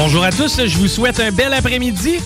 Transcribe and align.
Bonjour 0.00 0.22
à 0.22 0.30
tous, 0.30 0.64
je 0.64 0.78
vous 0.78 0.86
souhaite 0.86 1.18
un 1.18 1.32
bel 1.32 1.52
après-midi 1.52 2.20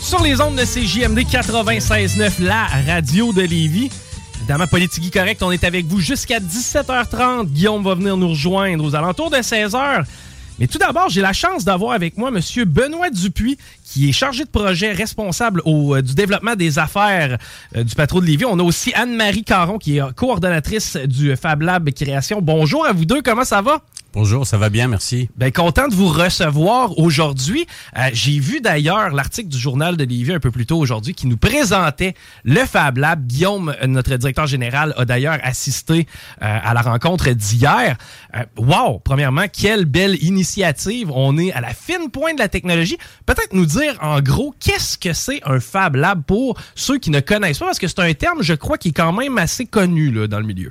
sur 0.00 0.22
les 0.22 0.40
ondes 0.40 0.54
de 0.54 0.62
CJMD 0.62 1.18
96.9, 1.28 2.40
la 2.40 2.68
radio 2.86 3.32
de 3.32 3.42
Lévis. 3.42 3.90
Évidemment, 4.36 4.68
Politique 4.68 5.12
Correct, 5.12 5.42
on 5.42 5.50
est 5.50 5.64
avec 5.64 5.86
vous 5.86 5.98
jusqu'à 5.98 6.38
17h30. 6.38 7.46
Guillaume 7.46 7.82
va 7.82 7.96
venir 7.96 8.16
nous 8.16 8.28
rejoindre 8.28 8.84
aux 8.84 8.94
alentours 8.94 9.28
de 9.28 9.38
16h. 9.38 10.04
Mais 10.60 10.68
tout 10.68 10.78
d'abord, 10.78 11.08
j'ai 11.08 11.20
la 11.20 11.32
chance 11.32 11.64
d'avoir 11.64 11.94
avec 11.94 12.16
moi 12.16 12.30
M. 12.30 12.64
Benoît 12.64 13.10
Dupuis, 13.10 13.58
qui 13.84 14.08
est 14.08 14.12
chargé 14.12 14.44
de 14.44 14.50
projet 14.50 14.92
responsable 14.92 15.62
euh, 15.66 16.00
du 16.00 16.14
développement 16.14 16.54
des 16.54 16.78
affaires 16.78 17.38
euh, 17.74 17.82
du 17.82 17.96
patron 17.96 18.20
de 18.20 18.26
Lévis. 18.26 18.44
On 18.44 18.60
a 18.60 18.62
aussi 18.62 18.94
Anne-Marie 18.94 19.42
Caron, 19.42 19.78
qui 19.78 19.98
est 19.98 20.14
coordonnatrice 20.14 20.96
du 20.96 21.34
Fab 21.34 21.60
Lab 21.62 21.90
Création. 21.90 22.40
Bonjour 22.40 22.86
à 22.86 22.92
vous 22.92 23.04
deux, 23.04 23.20
comment 23.20 23.44
ça 23.44 23.62
va? 23.62 23.82
Bonjour, 24.14 24.46
ça 24.46 24.58
va 24.58 24.70
bien, 24.70 24.86
merci. 24.86 25.28
Ben, 25.36 25.50
content 25.50 25.88
de 25.88 25.94
vous 25.96 26.06
recevoir 26.06 26.96
aujourd'hui. 27.00 27.66
Euh, 27.98 28.10
J'ai 28.12 28.38
vu 28.38 28.60
d'ailleurs 28.60 29.10
l'article 29.10 29.48
du 29.48 29.58
journal 29.58 29.96
de 29.96 30.04
Lévis 30.04 30.34
un 30.34 30.38
peu 30.38 30.52
plus 30.52 30.66
tôt 30.66 30.78
aujourd'hui 30.78 31.14
qui 31.14 31.26
nous 31.26 31.36
présentait 31.36 32.14
le 32.44 32.60
Fab 32.64 32.98
Lab. 32.98 33.26
Guillaume, 33.26 33.74
notre 33.88 34.14
directeur 34.14 34.46
général, 34.46 34.94
a 34.96 35.04
d'ailleurs 35.04 35.38
assisté 35.42 36.06
euh, 36.42 36.58
à 36.62 36.74
la 36.74 36.82
rencontre 36.82 37.28
d'hier. 37.30 37.96
Euh, 38.36 38.44
wow! 38.56 39.00
Premièrement, 39.00 39.46
quelle 39.52 39.84
belle 39.84 40.22
initiative. 40.22 41.10
On 41.12 41.36
est 41.36 41.52
à 41.52 41.60
la 41.60 41.74
fine 41.74 42.12
pointe 42.12 42.36
de 42.36 42.40
la 42.40 42.48
technologie. 42.48 42.98
Peut-être 43.26 43.52
nous 43.52 43.66
dire 43.66 43.98
en 44.00 44.20
gros 44.20 44.54
qu'est-ce 44.60 44.96
que 44.96 45.12
c'est 45.12 45.40
un 45.44 45.58
Fab 45.58 45.96
Lab 45.96 46.22
pour 46.22 46.56
ceux 46.76 46.98
qui 46.98 47.10
ne 47.10 47.18
connaissent 47.18 47.58
pas, 47.58 47.66
parce 47.66 47.80
que 47.80 47.88
c'est 47.88 47.98
un 47.98 48.14
terme, 48.14 48.44
je 48.44 48.54
crois, 48.54 48.78
qui 48.78 48.90
est 48.90 48.92
quand 48.92 49.12
même 49.12 49.38
assez 49.38 49.66
connu 49.66 50.12
là, 50.12 50.28
dans 50.28 50.38
le 50.38 50.46
milieu. 50.46 50.70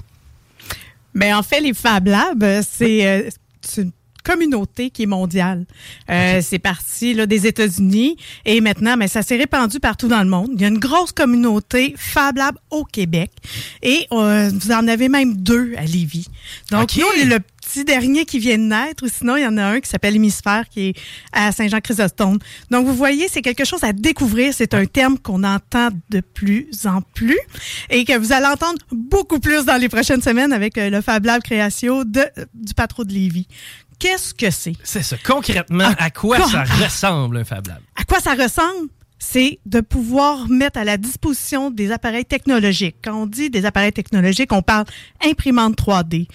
Ben, 1.15 1.35
en 1.35 1.43
fait, 1.43 1.61
les 1.61 1.73
Fab 1.73 2.07
Labs, 2.07 2.43
euh, 2.43 2.61
c'est 2.67 3.05
euh, 3.07 3.29
c'est 3.61 3.83
une 3.83 3.91
communauté 4.23 4.89
qui 4.89 5.03
est 5.03 5.07
mondiale. 5.07 5.65
Euh, 6.09 6.41
C'est 6.41 6.59
parti 6.59 7.13
là, 7.13 7.25
des 7.25 7.45
États-Unis 7.45 8.17
et 8.45 8.61
maintenant, 8.61 8.95
mais 8.97 9.07
ça 9.07 9.21
s'est 9.21 9.35
répandu 9.35 9.79
partout 9.79 10.07
dans 10.07 10.23
le 10.23 10.29
monde. 10.29 10.51
Il 10.53 10.61
y 10.61 10.65
a 10.65 10.69
une 10.69 10.79
grosse 10.79 11.11
communauté 11.11 11.93
Fab 11.97 12.37
Lab 12.37 12.55
au 12.71 12.85
Québec 12.85 13.31
et 13.81 14.07
euh, 14.11 14.49
vous 14.53 14.71
en 14.71 14.87
avez 14.87 15.09
même 15.09 15.35
deux 15.35 15.73
à 15.77 15.83
Lévis. 15.83 16.27
Donc, 16.71 16.95
nous, 16.95 17.03
on 17.05 17.21
est 17.21 17.25
le 17.25 17.39
petit 17.73 17.85
dernier 17.85 18.25
qui 18.25 18.39
vient 18.39 18.57
de 18.57 18.63
naître, 18.63 19.03
ou 19.05 19.09
sinon, 19.09 19.35
il 19.35 19.43
y 19.43 19.47
en 19.47 19.57
a 19.57 19.63
un 19.63 19.79
qui 19.79 19.89
s'appelle 19.89 20.15
Hémisphère, 20.15 20.69
qui 20.69 20.89
est 20.89 20.93
à 21.31 21.51
Saint-Jean-Chrysostome. 21.51 22.37
Donc, 22.69 22.85
vous 22.85 22.93
voyez, 22.93 23.27
c'est 23.27 23.41
quelque 23.41 23.65
chose 23.65 23.83
à 23.83 23.93
découvrir. 23.93 24.53
C'est 24.53 24.73
un 24.73 24.85
terme 24.85 25.17
qu'on 25.17 25.43
entend 25.43 25.89
de 26.09 26.19
plus 26.21 26.67
en 26.85 27.01
plus 27.01 27.39
et 27.89 28.05
que 28.05 28.17
vous 28.17 28.31
allez 28.31 28.45
entendre 28.45 28.77
beaucoup 28.91 29.39
plus 29.39 29.65
dans 29.65 29.77
les 29.77 29.89
prochaines 29.89 30.21
semaines 30.21 30.53
avec 30.53 30.77
euh, 30.77 30.89
le 30.89 31.01
Fab 31.01 31.25
Lab 31.25 31.41
Création 31.41 32.03
de, 32.03 32.23
du 32.53 32.73
patron 32.75 33.03
de 33.03 33.11
Lévis. 33.13 33.47
Qu'est-ce 33.99 34.33
que 34.33 34.51
c'est? 34.51 34.73
C'est 34.83 35.03
ça. 35.03 35.15
Concrètement, 35.25 35.85
Ah, 35.97 36.05
à 36.05 36.09
quoi 36.09 36.37
quoi? 36.37 36.47
ça 36.49 36.63
ressemble 36.63 37.37
un 37.37 37.43
Fab 37.45 37.67
Lab? 37.67 37.79
À 37.95 38.03
quoi 38.03 38.19
ça 38.19 38.33
ressemble? 38.33 38.89
C'est 39.25 39.59
de 39.65 39.79
pouvoir 39.79 40.49
mettre 40.49 40.77
à 40.77 40.83
la 40.83 40.97
disposition 40.97 41.71
des 41.71 41.91
appareils 41.91 42.25
technologiques. 42.25 42.97
Quand 43.01 43.15
on 43.15 43.25
dit 43.25 43.49
des 43.49 43.65
appareils 43.65 43.93
technologiques, 43.93 44.51
on 44.51 44.61
parle 44.61 44.85
imprimante 45.25 45.77
3D, 45.77 46.27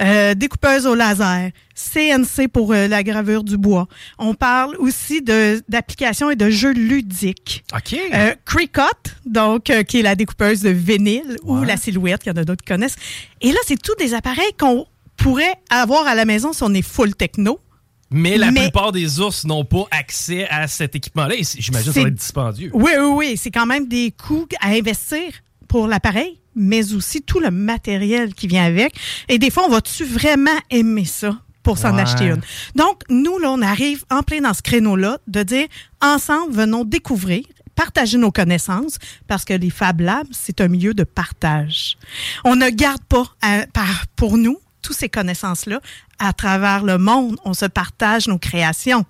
euh, 0.00 0.34
découpeuse 0.34 0.86
au 0.86 0.94
laser, 0.94 1.50
CNC 1.74 2.48
pour 2.48 2.72
euh, 2.72 2.86
la 2.86 3.02
gravure 3.02 3.42
du 3.42 3.58
bois. 3.58 3.88
On 4.18 4.34
parle 4.34 4.76
aussi 4.76 5.22
d'applications 5.22 6.30
et 6.30 6.36
de 6.36 6.48
jeux 6.48 6.72
ludiques. 6.72 7.64
OK. 7.74 7.98
Euh, 8.14 8.34
Cricut, 8.44 9.16
donc 9.26 9.68
euh, 9.68 9.82
qui 9.82 9.98
est 9.98 10.02
la 10.02 10.14
découpeuse 10.14 10.62
de 10.62 10.70
vinyle 10.70 11.36
ou 11.42 11.64
la 11.64 11.76
silhouette, 11.76 12.22
il 12.26 12.28
y 12.28 12.32
en 12.32 12.36
a 12.36 12.44
d'autres 12.44 12.64
qui 12.64 12.72
connaissent. 12.72 12.96
Et 13.40 13.50
là, 13.50 13.58
c'est 13.66 13.80
tous 13.82 13.96
des 13.96 14.14
appareils 14.14 14.54
qu'on 14.58 14.86
pourrait 15.16 15.54
avoir 15.68 16.06
à 16.06 16.14
la 16.14 16.24
maison 16.24 16.52
si 16.52 16.62
on 16.62 16.72
est 16.74 16.82
full 16.82 17.14
techno. 17.14 17.58
Mais 18.10 18.36
la 18.38 18.50
Mais- 18.52 18.62
plupart 18.62 18.92
des 18.92 19.20
ours 19.20 19.44
n'ont 19.44 19.64
pas 19.64 19.84
accès 19.90 20.48
à 20.48 20.68
cet 20.68 20.94
équipement-là. 20.94 21.34
J'imagine 21.58 21.88
que 21.88 21.94
ça 21.94 22.02
va 22.02 22.08
être 22.08 22.14
dispendieux. 22.14 22.70
Oui, 22.72 22.92
oui, 22.98 23.06
oui. 23.14 23.36
C'est 23.36 23.50
quand 23.50 23.66
même 23.66 23.88
des 23.88 24.12
coûts 24.12 24.46
à 24.60 24.68
investir 24.70 25.20
pour 25.68 25.88
l'appareil, 25.88 26.38
mais 26.54 26.94
aussi 26.94 27.22
tout 27.22 27.40
le 27.40 27.50
matériel 27.50 28.32
qui 28.34 28.46
vient 28.46 28.64
avec. 28.64 28.94
Et 29.28 29.38
des 29.38 29.50
fois, 29.50 29.64
on 29.66 29.70
va-tu 29.70 30.04
vraiment 30.04 30.56
aimer 30.70 31.04
ça 31.04 31.36
pour 31.64 31.78
s'en 31.78 31.96
Ouais. 31.96 32.02
acheter 32.02 32.26
une? 32.26 32.40
Donc, 32.76 33.02
nous, 33.10 33.38
là, 33.40 33.50
on 33.50 33.60
arrive 33.60 34.04
en 34.10 34.22
plein 34.22 34.40
dans 34.40 34.54
ce 34.54 34.62
créneau-là 34.62 35.18
de 35.26 35.42
dire, 35.42 35.66
ensemble, 36.00 36.52
venons 36.54 36.84
découvrir 36.84 37.42
partager 37.74 38.16
nos 38.16 38.30
connaissances 38.30 38.96
parce 39.26 39.44
que 39.44 39.52
les 39.52 39.68
Fab 39.68 40.00
Labs, 40.00 40.28
c'est 40.30 40.62
un 40.62 40.68
milieu 40.68 40.94
de 40.94 41.04
partage. 41.04 41.98
On 42.44 42.56
ne 42.56 42.70
garde 42.70 43.02
pas 43.02 43.24
à- 43.42 43.66
par- 43.66 44.04
pour 44.16 44.38
nous 44.38 44.58
toutes 44.86 44.96
ces 44.96 45.08
connaissances-là 45.08 45.80
à 46.20 46.32
travers 46.32 46.84
le 46.84 46.96
monde. 46.96 47.36
On 47.44 47.54
se 47.54 47.66
partage 47.66 48.28
nos 48.28 48.38
créations, 48.38 49.04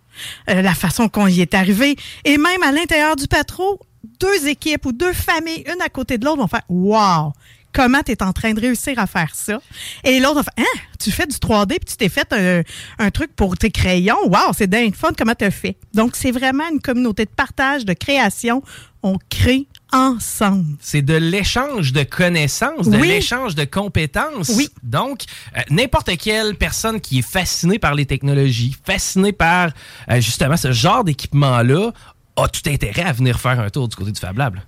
euh, 0.49 0.63
la 0.63 0.75
façon 0.75 1.09
qu'on 1.09 1.27
y 1.27 1.43
est 1.43 1.55
arrivé. 1.55 1.97
Et 2.25 2.39
même 2.39 2.63
à 2.63 2.73
l'intérieur 2.73 3.15
du 3.15 3.27
patron, 3.29 3.79
deux 4.19 4.49
équipes 4.49 4.87
ou 4.87 4.93
deux 4.93 5.13
familles, 5.13 5.65
une 5.67 5.83
à 5.83 5.91
côté 5.91 6.17
de 6.17 6.25
l'autre, 6.25 6.39
vont 6.39 6.49
faire 6.49 6.63
Wow! 6.69 7.33
Comment 7.75 8.03
tu 8.03 8.13
es 8.13 8.23
en 8.23 8.33
train 8.33 8.55
de 8.55 8.61
réussir 8.61 8.99
à 8.99 9.07
faire 9.07 9.35
ça? 9.35 9.61
Et 10.03 10.19
l'autre 10.19 10.37
va 10.37 10.43
faire 10.45 10.55
Hein? 10.57 10.81
Tu 10.99 11.11
fais 11.11 11.27
du 11.27 11.37
3D 11.37 11.67
puis 11.67 11.81
tu 11.85 11.97
t'es 11.99 12.09
fait 12.09 12.27
un, 12.33 12.63
un 12.99 13.11
truc 13.11 13.37
pour 13.37 13.59
tes 13.59 13.71
crayons? 13.71 14.17
Wow, 14.25 14.55
c'est 14.57 14.67
dingue 14.67 14.95
fun. 14.95 15.11
Comment 15.17 15.35
tu 15.35 15.45
as 15.45 15.51
fait? 15.51 15.77
Donc, 15.93 16.17
c'est 16.17 16.31
vraiment 16.31 16.65
une 16.73 16.81
communauté 16.81 17.27
de 17.27 17.31
partage, 17.31 17.85
de 17.85 17.93
création. 17.93 18.63
On 19.09 19.19
crée 19.31 19.69
ensemble. 19.93 20.77
C'est 20.81 21.01
de 21.01 21.15
l'échange 21.15 21.93
de 21.93 22.03
connaissances, 22.03 22.89
de 22.89 22.97
Oui. 22.99 23.07
l'échange 23.07 23.55
de 23.55 23.65
compétences. 23.65 24.49
Oui. 24.57 24.69
Donc, 24.83 25.23
euh, 25.57 25.61
n'importe 25.71 26.17
quelle 26.17 26.57
personne 26.57 27.01
qui 27.01 27.21
est 27.21 27.23
fascinée 27.31 27.79
par 27.79 27.95
les 27.95 28.05
technologies, 28.05 28.75
fascinée 28.85 29.31
par 29.31 29.71
euh, 30.11 30.21
justement 30.21 30.57
ce 30.57 30.73
genre 30.73 31.05
d'équipement-là, 31.05 31.93
a 32.35 32.49
tout 32.49 32.69
intérêt 32.69 33.03
à 33.05 33.13
venir 33.13 33.39
faire 33.39 33.61
un 33.61 33.71
tour 33.71 33.87
du 33.87 33.95
côté 33.95 34.11
du 34.11 34.19
Fab 34.19 34.37
Lab. 34.37 34.59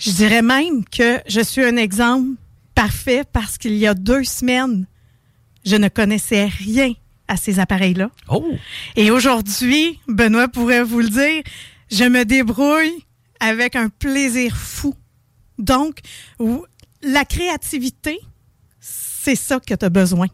Je 0.00 0.10
dirais 0.10 0.42
même 0.42 0.84
que 0.84 1.20
je 1.28 1.40
suis 1.40 1.62
un 1.62 1.76
exemple 1.76 2.30
parfait 2.74 3.22
parce 3.32 3.58
qu'il 3.58 3.76
y 3.76 3.86
a 3.86 3.94
deux 3.94 4.24
semaines, 4.24 4.86
je 5.64 5.76
ne 5.76 5.86
connaissais 5.88 6.46
rien 6.46 6.92
à 7.28 7.36
ces 7.36 7.60
appareils-là. 7.60 8.10
Oh! 8.28 8.44
Et 8.96 9.12
aujourd'hui, 9.12 10.00
Benoît 10.08 10.48
pourrait 10.48 10.82
vous 10.82 11.00
le 11.00 11.08
dire, 11.08 11.42
je 11.90 12.02
me 12.04 12.24
débrouille 12.24 13.05
avec 13.40 13.76
un 13.76 13.88
plaisir 13.88 14.56
fou. 14.56 14.94
Donc, 15.58 15.98
la 17.02 17.24
créativité, 17.24 18.18
c'est 18.80 19.36
ça 19.36 19.60
que 19.60 19.74
tu 19.74 19.84
as 19.84 19.90
besoin. 19.90 20.26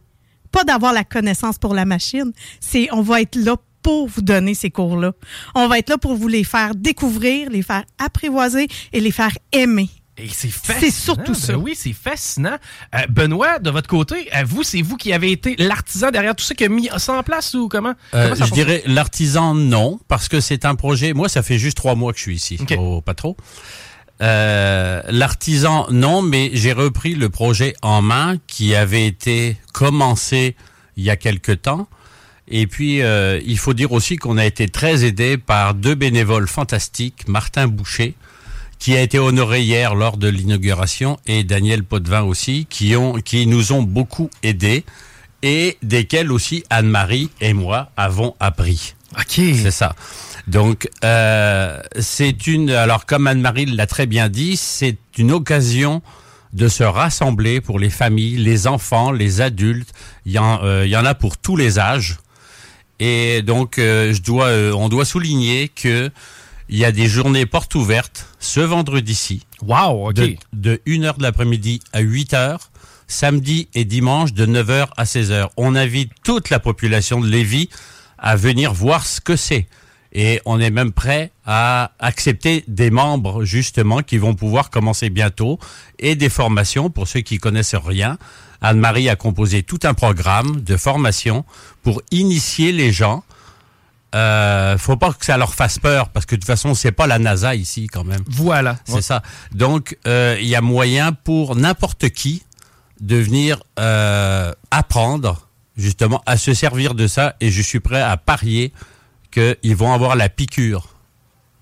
Pas 0.50 0.64
d'avoir 0.64 0.92
la 0.92 1.04
connaissance 1.04 1.58
pour 1.58 1.74
la 1.74 1.84
machine, 1.84 2.32
c'est 2.60 2.88
on 2.92 3.02
va 3.02 3.22
être 3.22 3.36
là 3.36 3.56
pour 3.82 4.06
vous 4.06 4.22
donner 4.22 4.54
ces 4.54 4.70
cours-là. 4.70 5.12
On 5.54 5.66
va 5.66 5.78
être 5.78 5.90
là 5.90 5.98
pour 5.98 6.14
vous 6.14 6.28
les 6.28 6.44
faire 6.44 6.74
découvrir, 6.74 7.50
les 7.50 7.62
faire 7.62 7.84
apprivoiser 7.98 8.68
et 8.92 9.00
les 9.00 9.10
faire 9.10 9.36
aimer. 9.52 9.88
Et 10.22 10.28
c'est 10.28 10.48
fascinant. 10.50 10.78
C'est 10.80 10.90
surtout 10.90 11.34
ça. 11.34 11.54
Ben 11.54 11.58
oui, 11.58 11.74
c'est 11.76 11.92
fascinant. 11.92 12.56
Euh, 12.94 12.98
Benoît, 13.08 13.58
de 13.58 13.70
votre 13.70 13.88
côté, 13.88 14.28
euh, 14.36 14.44
vous, 14.46 14.62
c'est 14.62 14.80
vous 14.80 14.96
qui 14.96 15.12
avez 15.12 15.32
été 15.32 15.56
l'artisan 15.58 16.10
derrière 16.10 16.36
tout 16.36 16.44
ça 16.44 16.54
qui 16.54 16.64
a 16.64 16.68
mis 16.68 16.88
ça 16.96 17.14
en 17.14 17.22
place 17.22 17.52
ou 17.54 17.68
comment? 17.68 17.94
Euh, 18.14 18.24
Comment 18.24 18.36
ça 18.36 18.44
je 18.46 18.52
dirais 18.52 18.82
l'artisan 18.86 19.54
non, 19.54 19.98
parce 20.08 20.28
que 20.28 20.40
c'est 20.40 20.64
un 20.64 20.74
projet. 20.76 21.12
Moi, 21.12 21.28
ça 21.28 21.42
fait 21.42 21.58
juste 21.58 21.76
trois 21.76 21.94
mois 21.96 22.12
que 22.12 22.18
je 22.18 22.22
suis 22.22 22.36
ici, 22.36 22.58
Ok. 22.60 22.74
au 22.78 23.00
pas 23.00 23.14
trop. 23.14 23.36
Euh, 24.20 25.02
l'artisan 25.08 25.86
non, 25.90 26.22
mais 26.22 26.50
j'ai 26.52 26.72
repris 26.72 27.14
le 27.14 27.28
projet 27.28 27.74
en 27.82 28.02
main 28.02 28.36
qui 28.46 28.74
avait 28.76 29.06
été 29.06 29.56
commencé 29.72 30.54
il 30.96 31.02
y 31.04 31.10
a 31.10 31.16
quelque 31.16 31.52
temps. 31.52 31.88
Et 32.46 32.66
puis, 32.66 33.02
euh, 33.02 33.40
il 33.44 33.58
faut 33.58 33.72
dire 33.74 33.92
aussi 33.92 34.16
qu'on 34.16 34.36
a 34.38 34.44
été 34.44 34.68
très 34.68 35.04
aidé 35.04 35.38
par 35.38 35.74
deux 35.74 35.94
bénévoles 35.94 36.46
fantastiques, 36.46 37.26
Martin 37.26 37.66
Boucher, 37.66 38.14
qui 38.82 38.96
a 38.96 39.00
été 39.00 39.20
honoré 39.20 39.62
hier 39.62 39.94
lors 39.94 40.16
de 40.16 40.26
l'inauguration, 40.26 41.16
et 41.24 41.44
Daniel 41.44 41.84
Potvin 41.84 42.22
aussi, 42.22 42.66
qui, 42.68 42.96
ont, 42.96 43.12
qui 43.20 43.46
nous 43.46 43.70
ont 43.70 43.82
beaucoup 43.82 44.28
aidés, 44.42 44.84
et 45.44 45.78
desquels 45.84 46.32
aussi 46.32 46.64
Anne-Marie 46.68 47.30
et 47.40 47.52
moi 47.52 47.92
avons 47.96 48.34
appris. 48.40 48.96
OK. 49.16 49.34
C'est 49.36 49.70
ça. 49.70 49.94
Donc, 50.48 50.90
euh, 51.04 51.80
c'est 52.00 52.48
une. 52.48 52.70
Alors, 52.70 53.06
comme 53.06 53.28
Anne-Marie 53.28 53.66
l'a 53.66 53.86
très 53.86 54.06
bien 54.06 54.28
dit, 54.28 54.56
c'est 54.56 54.98
une 55.16 55.30
occasion 55.30 56.02
de 56.52 56.66
se 56.66 56.82
rassembler 56.82 57.60
pour 57.60 57.78
les 57.78 57.90
familles, 57.90 58.36
les 58.38 58.66
enfants, 58.66 59.12
les 59.12 59.40
adultes. 59.40 59.92
Il 60.26 60.32
y 60.32 60.40
en, 60.40 60.58
euh, 60.64 60.86
il 60.86 60.90
y 60.90 60.96
en 60.96 61.04
a 61.04 61.14
pour 61.14 61.38
tous 61.38 61.54
les 61.54 61.78
âges. 61.78 62.18
Et 62.98 63.42
donc, 63.42 63.78
euh, 63.78 64.12
je 64.12 64.22
dois, 64.22 64.46
euh, 64.46 64.72
on 64.72 64.88
doit 64.88 65.04
souligner 65.04 65.68
que 65.68 66.10
il 66.72 66.78
y 66.78 66.86
a 66.86 66.90
des 66.90 67.06
journées 67.06 67.44
portes 67.44 67.74
ouvertes 67.74 68.26
ce 68.40 68.60
vendredi-ci 68.60 69.44
Wow, 69.60 70.08
OK. 70.08 70.14
de, 70.14 70.36
de 70.54 70.80
1h 70.86 71.18
de 71.18 71.22
l'après-midi 71.22 71.80
à 71.92 72.02
8h, 72.02 72.56
samedi 73.06 73.68
et 73.74 73.84
dimanche 73.84 74.32
de 74.32 74.46
9h 74.46 74.88
à 74.96 75.04
16h. 75.04 75.48
On 75.58 75.76
invite 75.76 76.10
toute 76.24 76.48
la 76.48 76.58
population 76.60 77.20
de 77.20 77.26
Lévis 77.28 77.68
à 78.16 78.36
venir 78.36 78.72
voir 78.72 79.04
ce 79.06 79.20
que 79.20 79.36
c'est. 79.36 79.66
Et 80.14 80.40
on 80.46 80.60
est 80.60 80.70
même 80.70 80.92
prêt 80.92 81.30
à 81.44 81.92
accepter 81.98 82.64
des 82.68 82.90
membres, 82.90 83.44
justement, 83.44 83.98
qui 83.98 84.16
vont 84.16 84.34
pouvoir 84.34 84.70
commencer 84.70 85.10
bientôt, 85.10 85.58
et 85.98 86.16
des 86.16 86.30
formations 86.30 86.88
pour 86.88 87.06
ceux 87.06 87.20
qui 87.20 87.36
connaissent 87.36 87.74
rien. 87.74 88.16
Anne-Marie 88.62 89.10
a 89.10 89.16
composé 89.16 89.62
tout 89.62 89.80
un 89.84 89.92
programme 89.92 90.62
de 90.62 90.76
formation 90.78 91.44
pour 91.82 92.00
initier 92.10 92.72
les 92.72 92.92
gens. 92.92 93.24
Euh, 94.14 94.76
faut 94.76 94.96
pas 94.96 95.12
que 95.12 95.24
ça 95.24 95.36
leur 95.36 95.54
fasse 95.54 95.78
peur, 95.78 96.10
parce 96.10 96.26
que 96.26 96.34
de 96.34 96.40
toute 96.40 96.46
façon, 96.46 96.74
c'est 96.74 96.92
pas 96.92 97.06
la 97.06 97.18
NASA 97.18 97.54
ici, 97.54 97.86
quand 97.86 98.04
même. 98.04 98.22
Voilà. 98.28 98.76
C'est 98.84 99.02
ça. 99.02 99.22
Donc, 99.52 99.96
euh, 100.06 100.36
il 100.40 100.48
y 100.48 100.54
a 100.54 100.60
moyen 100.60 101.12
pour 101.12 101.56
n'importe 101.56 102.10
qui 102.10 102.42
de 103.00 103.16
venir 103.16 103.62
euh, 103.78 104.52
apprendre 104.70 105.48
justement 105.76 106.22
à 106.26 106.36
se 106.36 106.52
servir 106.54 106.94
de 106.94 107.06
ça. 107.06 107.36
Et 107.40 107.50
je 107.50 107.62
suis 107.62 107.80
prêt 107.80 108.02
à 108.02 108.16
parier 108.16 108.72
qu'ils 109.30 109.76
vont 109.76 109.92
avoir 109.92 110.14
la 110.14 110.28
piqûre 110.28 110.88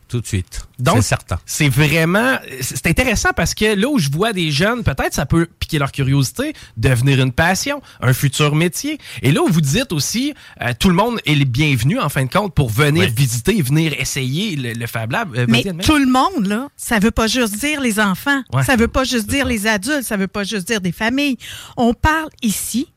tout 0.09 0.21
de 0.21 0.27
suite. 0.27 0.67
Donc, 0.81 0.97
c'est 0.97 1.03
certain. 1.03 1.39
C'est 1.47 1.69
vraiment. 1.69 2.37
C'est 2.61 2.89
intéressant 2.89 3.31
parce 3.35 3.55
que 3.55 3.77
là 3.77 3.89
où 3.89 3.99
je 3.99 4.11
vois 4.11 4.33
des 4.33 4.51
jeunes, 4.51 4.83
peut-être 4.83 5.15
ça 5.15 5.25
peut 5.25 5.47
piquer 5.71 5.79
leur 5.79 5.93
curiosité, 5.93 6.53
devenir 6.77 7.21
une 7.21 7.31
passion, 7.33 7.81
un 8.01 8.13
futur 8.13 8.55
métier. 8.57 8.99
Et 9.23 9.31
là 9.31 9.41
où 9.43 9.49
vous 9.49 9.61
dites 9.61 9.93
aussi, 9.93 10.35
euh, 10.61 10.73
tout 10.79 10.89
le 10.89 10.95
monde 10.97 11.21
est 11.27 11.35
le 11.37 11.45
bienvenu 11.45 12.01
en 12.01 12.09
fin 12.09 12.25
de 12.25 12.31
compte 12.31 12.55
pour 12.55 12.69
venir 12.71 13.05
Oui. 13.05 13.15
visiter, 13.17 13.63
venir 13.63 13.93
essayer 13.99 14.57
le, 14.57 14.73
le 14.73 14.87
Fab 14.89 15.13
Lab. 15.13 15.35
Euh, 15.37 15.47
Mais 15.49 15.63
tout 15.85 15.97
le 15.97 16.07
monde, 16.07 16.47
là, 16.47 16.69
ça 16.77 16.99
veut 16.99 17.13
pas 17.13 17.29
juste 17.29 17.55
dire 17.61 17.81
les 17.81 18.01
enfants. 18.01 18.43
Ouais. 18.53 18.65
Ça 18.65 18.75
veut 18.75 18.89
pas 18.89 19.05
juste 19.05 19.29
dire 19.29 19.47
les 19.47 19.67
adultes. 19.69 20.03
Ça 20.03 20.17
veut 20.17 20.27
pas 20.29 20.43
juste 20.43 20.67
dire 20.67 20.81
des 20.81 20.93
familles. 20.93 21.37
On 21.77 21.95
parle 21.95 22.31
ici, 22.43 22.89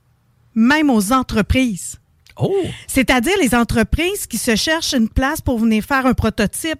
même 0.56 0.90
aux 0.90 1.12
entreprises. 1.14 2.00
Oh! 2.38 2.52
C'est-à-dire 2.88 3.34
les 3.42 3.54
entreprises 3.54 4.26
qui 4.26 4.40
se 4.40 4.56
cherchent 4.56 4.94
une 4.94 5.10
place 5.10 5.42
pour 5.42 5.60
venir 5.60 5.84
faire 5.84 6.08
un 6.08 6.14
prototype. 6.16 6.80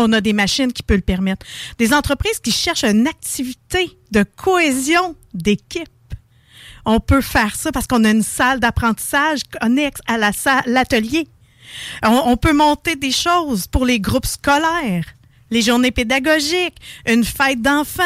On 0.00 0.12
a 0.12 0.20
des 0.20 0.32
machines 0.32 0.72
qui 0.72 0.82
peuvent 0.82 0.98
le 0.98 1.02
permettre. 1.02 1.46
Des 1.78 1.92
entreprises 1.92 2.40
qui 2.40 2.52
cherchent 2.52 2.84
une 2.84 3.06
activité 3.06 3.98
de 4.10 4.22
cohésion 4.22 5.14
d'équipe. 5.34 5.88
On 6.86 7.00
peut 7.00 7.20
faire 7.20 7.54
ça 7.54 7.70
parce 7.72 7.86
qu'on 7.86 8.04
a 8.04 8.10
une 8.10 8.22
salle 8.22 8.60
d'apprentissage 8.60 9.40
connexe 9.60 10.00
à 10.06 10.16
la 10.16 10.32
salle- 10.32 10.62
l'atelier. 10.66 11.28
On, 12.02 12.36
peut 12.36 12.52
monter 12.52 12.96
des 12.96 13.12
choses 13.12 13.66
pour 13.66 13.84
les 13.84 14.00
groupes 14.00 14.26
scolaires, 14.26 15.04
les 15.50 15.62
journées 15.62 15.92
pédagogiques, 15.92 16.78
une 17.06 17.24
fête 17.24 17.62
d'enfants. 17.62 18.02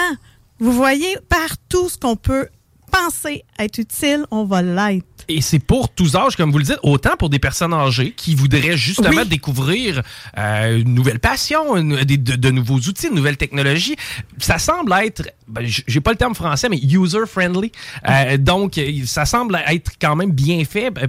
Vous 0.58 0.72
voyez, 0.72 1.16
partout 1.28 1.88
ce 1.88 1.96
qu'on 1.96 2.16
peut 2.16 2.48
penser 2.94 3.44
être 3.58 3.78
utile, 3.78 4.24
on 4.30 4.44
va 4.44 4.62
l'être. 4.62 5.04
Et 5.28 5.40
c'est 5.40 5.58
pour 5.58 5.88
tous 5.88 6.16
âges, 6.16 6.36
comme 6.36 6.52
vous 6.52 6.58
le 6.58 6.64
dites, 6.64 6.78
autant 6.82 7.16
pour 7.18 7.30
des 7.30 7.38
personnes 7.38 7.72
âgées 7.72 8.12
qui 8.12 8.34
voudraient 8.34 8.76
justement 8.76 9.22
Oui. 9.22 9.26
découvrir 9.28 10.02
euh, 10.36 10.78
une 10.80 10.94
nouvelle 10.94 11.18
passion, 11.18 11.76
une- 11.76 11.96
de, 12.04 12.16
de 12.36 12.50
nouveaux 12.50 12.76
outils, 12.78 13.08
de 13.08 13.14
nouvelles 13.14 13.38
technologies. 13.38 13.96
Ça 14.38 14.58
semble 14.58 14.92
être, 15.02 15.22
ben, 15.48 15.64
j'ai 15.66 16.00
pas 16.00 16.10
le 16.10 16.16
terme 16.18 16.34
français, 16.34 16.68
mais 16.68 16.78
user-friendly. 16.78 17.72
Euh, 18.08 18.36
donc, 18.36 18.78
ça 19.06 19.24
semble 19.24 19.58
être 19.66 19.92
quand 20.00 20.14
même 20.14 20.30
bien 20.32 20.62
fait, 20.64 20.90
ben, 20.90 21.08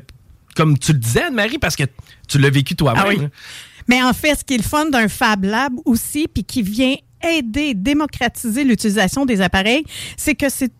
comme 0.56 0.78
tu 0.80 0.94
le 0.94 1.00
disais, 1.00 1.24
Anne-Marie, 1.24 1.58
parce 1.60 1.76
que 1.76 1.84
tu 2.30 2.38
l'as 2.40 2.50
vécu 2.50 2.76
toi-même. 2.76 3.04
Ah 3.06 3.10
oui. 3.10 3.20
Mais 3.90 4.02
en 4.02 4.14
fait, 4.14 4.36
ce 4.40 4.44
qui 4.46 4.54
est 4.56 4.58
le 4.58 4.64
fun 4.64 4.86
d'un 4.90 5.10
Fab 5.10 5.44
Lab 5.44 5.74
aussi, 5.84 6.28
puis 6.34 6.44
qui 6.46 6.62
vient 6.64 6.96
aider, 7.26 7.74
démocratiser 7.74 8.64
l'utilisation 8.64 9.26
des 9.26 9.42
appareils, 9.42 9.84
c'est 10.18 10.36
que 10.36 10.50
c'est 10.50 10.72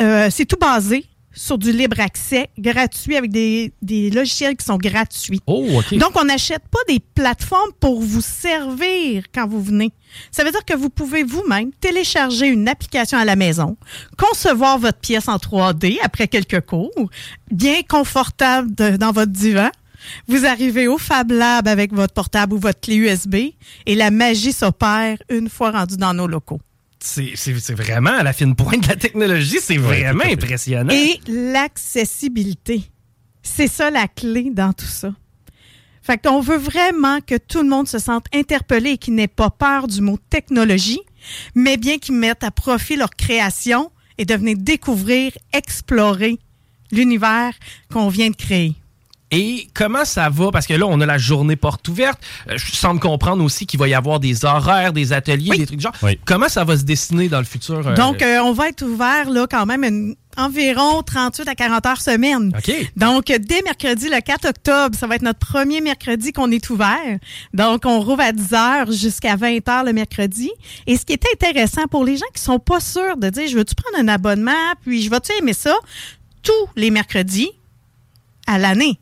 euh, 0.00 0.28
c'est 0.30 0.44
tout 0.46 0.58
basé 0.60 1.04
sur 1.34 1.56
du 1.56 1.70
libre 1.70 2.00
accès, 2.00 2.48
gratuit, 2.58 3.14
avec 3.16 3.30
des, 3.30 3.72
des 3.80 4.10
logiciels 4.10 4.56
qui 4.56 4.64
sont 4.64 4.76
gratuits. 4.76 5.40
Oh. 5.46 5.64
Donc, 5.92 6.10
on 6.16 6.24
n'achète 6.24 6.62
pas 6.68 6.80
des 6.88 6.98
plateformes 6.98 7.70
pour 7.78 8.00
vous 8.00 8.20
servir 8.22 9.22
quand 9.32 9.46
vous 9.46 9.62
venez. 9.62 9.92
Ça 10.32 10.42
veut 10.42 10.50
dire 10.50 10.64
que 10.64 10.74
vous 10.74 10.90
pouvez 10.90 11.22
vous-même 11.22 11.70
télécharger 11.80 12.48
une 12.48 12.66
application 12.66 13.18
à 13.18 13.24
la 13.24 13.36
maison, 13.36 13.76
concevoir 14.16 14.78
votre 14.80 14.98
pièce 14.98 15.28
en 15.28 15.36
3D 15.36 15.98
après 16.02 16.26
quelques 16.26 16.62
cours, 16.62 16.90
bien 17.52 17.82
confortable 17.88 18.74
de- 18.74 18.96
dans 18.96 19.12
votre 19.12 19.30
divan. 19.30 19.68
Vous 20.26 20.46
arrivez 20.46 20.88
au 20.88 20.98
Fab 20.98 21.30
Lab 21.30 21.68
avec 21.68 21.92
votre 21.92 22.14
portable 22.14 22.54
ou 22.54 22.58
votre 22.58 22.80
clé 22.80 22.96
USB 22.96 23.36
et 23.86 23.94
la 23.94 24.10
magie 24.10 24.52
s'opère 24.52 25.18
une 25.28 25.48
fois 25.48 25.70
rendu 25.70 25.96
dans 25.96 26.14
nos 26.14 26.26
locaux. 26.26 26.60
c'est 27.00 27.74
vraiment 27.74 28.10
à 28.10 28.22
la 28.22 28.32
fine 28.32 28.54
pointe 28.54 28.82
de 28.82 28.88
la 28.88 28.96
technologie. 28.96 29.58
C'est 29.60 29.76
vraiment 29.76 30.24
impressionnant. 30.24 30.92
Et 30.92 31.20
l'accessibilité. 31.26 32.82
C'est 33.42 33.68
ça 33.68 33.90
la 33.90 34.08
clé 34.08 34.50
dans 34.52 34.72
tout 34.72 34.84
ça. 34.84 35.12
Fait 36.02 36.16
qu'on 36.16 36.40
veut 36.40 36.56
vraiment 36.56 37.20
que 37.20 37.36
tout 37.36 37.62
le 37.62 37.68
monde 37.68 37.86
se 37.86 37.98
sente 37.98 38.26
interpellé 38.34 38.92
et 38.92 38.98
qu'il 38.98 39.14
n'ait 39.14 39.28
pas 39.28 39.50
peur 39.50 39.86
du 39.86 40.00
mot 40.00 40.18
technologie, 40.30 41.00
mais 41.54 41.76
bien 41.76 41.98
qu'ils 41.98 42.14
mettent 42.14 42.44
à 42.44 42.50
profit 42.50 42.96
leur 42.96 43.10
création 43.10 43.90
et 44.16 44.24
de 44.24 44.34
venir 44.34 44.56
découvrir, 44.58 45.32
explorer 45.52 46.38
l'univers 46.92 47.52
qu'on 47.92 48.08
vient 48.08 48.30
de 48.30 48.36
créer. 48.36 48.74
Et 49.30 49.68
comment 49.74 50.04
ça 50.06 50.30
va? 50.30 50.50
Parce 50.50 50.66
que 50.66 50.72
là, 50.74 50.86
on 50.86 51.00
a 51.02 51.06
la 51.06 51.18
journée 51.18 51.56
porte 51.56 51.86
ouverte. 51.88 52.18
Euh, 52.48 52.56
Je 52.56 52.74
semble 52.74 52.98
comprendre 52.98 53.44
aussi 53.44 53.66
qu'il 53.66 53.78
va 53.78 53.86
y 53.86 53.92
avoir 53.94 54.20
des 54.20 54.44
horaires, 54.46 54.92
des 54.94 55.12
ateliers, 55.12 55.50
Oui. 55.50 55.58
des 55.58 55.66
trucs 55.66 55.78
du 55.78 55.82
genre. 55.82 55.92
Oui. 56.02 56.18
Comment 56.24 56.48
ça 56.48 56.64
va 56.64 56.78
se 56.78 56.84
dessiner 56.84 57.28
dans 57.28 57.38
le 57.38 57.44
futur? 57.44 57.86
euh, 57.86 57.94
Donc, 57.94 58.22
euh, 58.22 58.38
on 58.42 58.52
va 58.52 58.68
être 58.68 58.82
ouvert 58.82 59.28
là 59.30 59.46
quand 59.50 59.66
même 59.66 59.84
une- 59.84 60.14
environ 60.38 61.02
38 61.02 61.48
à 61.48 61.54
40 61.56 61.84
heures 61.84 62.00
semaine. 62.00 62.52
OK. 62.56 62.72
Donc, 62.96 63.26
dès 63.26 63.60
mercredi, 63.62 64.08
le 64.08 64.20
4 64.20 64.46
octobre, 64.48 64.96
ça 64.96 65.06
va 65.08 65.16
être 65.16 65.22
notre 65.22 65.40
premier 65.40 65.80
mercredi 65.80 66.32
qu'on 66.32 66.50
est 66.52 66.70
ouvert. 66.70 67.18
Donc, 67.52 67.82
on 67.84 68.00
rouvre 68.00 68.20
à 68.22 68.30
10 68.32 68.52
heures 68.54 68.90
jusqu'à 68.92 69.34
20 69.36 69.68
heures 69.68 69.84
le 69.84 69.92
mercredi. 69.92 70.50
Et 70.86 70.96
ce 70.96 71.04
qui 71.04 71.12
est 71.14 71.24
intéressant 71.34 71.86
pour 71.90 72.04
les 72.04 72.16
gens 72.16 72.26
qui 72.32 72.40
sont 72.40 72.60
pas 72.60 72.78
sûrs 72.80 73.16
de 73.16 73.28
dire, 73.30 73.48
je 73.48 73.56
veux-tu 73.56 73.74
prendre 73.74 73.98
un 73.98 74.08
abonnement, 74.08 74.52
puis 74.82 75.02
je 75.02 75.10
vais-tu 75.10 75.32
aimer 75.38 75.52
ça, 75.54 75.74
tous 76.42 76.52
les 76.76 76.90
mercredis 76.90 77.50
à 78.46 78.58
l'année. 78.58 78.98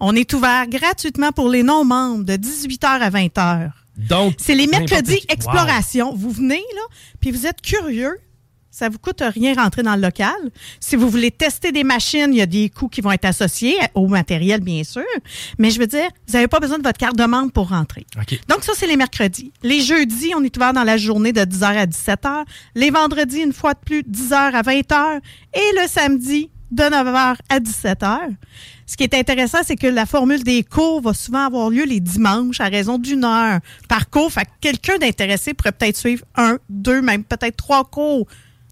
On 0.00 0.14
est 0.14 0.32
ouvert 0.34 0.66
gratuitement 0.68 1.32
pour 1.32 1.48
les 1.48 1.62
non-membres 1.62 2.24
de 2.24 2.34
18h 2.34 2.86
à 2.86 3.10
20h. 3.10 3.70
Donc, 3.96 4.34
C'est 4.38 4.54
les 4.54 4.66
mercredis 4.66 5.20
exploration. 5.28 6.14
Vous 6.14 6.30
venez, 6.30 6.62
là, 6.74 6.82
puis 7.20 7.30
vous 7.30 7.46
êtes 7.46 7.62
curieux. 7.62 8.18
Ça 8.70 8.90
vous 8.90 8.98
coûte 8.98 9.22
rien 9.22 9.54
rentrer 9.54 9.82
dans 9.82 9.96
le 9.96 10.02
local. 10.02 10.36
Si 10.80 10.96
vous 10.96 11.08
voulez 11.08 11.30
tester 11.30 11.72
des 11.72 11.82
machines, 11.82 12.28
il 12.30 12.36
y 12.36 12.42
a 12.42 12.46
des 12.46 12.68
coûts 12.68 12.88
qui 12.88 13.00
vont 13.00 13.10
être 13.10 13.24
associés 13.24 13.74
au 13.94 14.06
matériel, 14.06 14.60
bien 14.60 14.84
sûr. 14.84 15.02
Mais 15.58 15.70
je 15.70 15.80
veux 15.80 15.86
dire, 15.86 16.10
vous 16.26 16.34
n'avez 16.34 16.46
pas 16.46 16.60
besoin 16.60 16.76
de 16.76 16.82
votre 16.82 16.98
carte 16.98 17.16
de 17.16 17.24
membre 17.24 17.52
pour 17.52 17.70
rentrer. 17.70 18.04
Donc, 18.48 18.64
ça, 18.64 18.72
c'est 18.76 18.86
les 18.86 18.98
mercredis. 18.98 19.50
Les 19.62 19.80
jeudis, 19.80 20.32
on 20.36 20.44
est 20.44 20.54
ouvert 20.54 20.74
dans 20.74 20.84
la 20.84 20.98
journée 20.98 21.32
de 21.32 21.40
10h 21.40 21.64
à 21.64 21.86
17h. 21.86 22.44
Les 22.74 22.90
vendredis, 22.90 23.40
une 23.40 23.54
fois 23.54 23.72
de 23.72 23.78
plus, 23.78 24.02
10h 24.02 24.34
à 24.34 24.60
20h. 24.60 25.20
Et 25.54 25.80
le 25.80 25.88
samedi, 25.88 26.50
de 26.70 26.82
9h 26.82 27.36
à 27.48 27.60
17h. 27.60 28.18
Ce 28.86 28.96
qui 28.96 29.04
est 29.04 29.14
intéressant, 29.14 29.58
c'est 29.64 29.76
que 29.76 29.86
la 29.86 30.06
formule 30.06 30.42
des 30.44 30.62
cours 30.62 31.00
va 31.00 31.12
souvent 31.14 31.46
avoir 31.46 31.70
lieu 31.70 31.84
les 31.84 32.00
dimanches 32.00 32.60
à 32.60 32.68
raison 32.68 32.98
d'une 32.98 33.24
heure 33.24 33.60
par 33.88 34.10
cours. 34.10 34.32
Fait 34.32 34.44
que 34.44 34.50
quelqu'un 34.60 34.98
d'intéressé 34.98 35.54
pourrait 35.54 35.72
peut-être 35.72 35.96
suivre 35.96 36.24
un, 36.36 36.58
deux, 36.68 37.02
même 37.02 37.24
peut-être 37.24 37.56
trois 37.56 37.84
cours 37.84 38.26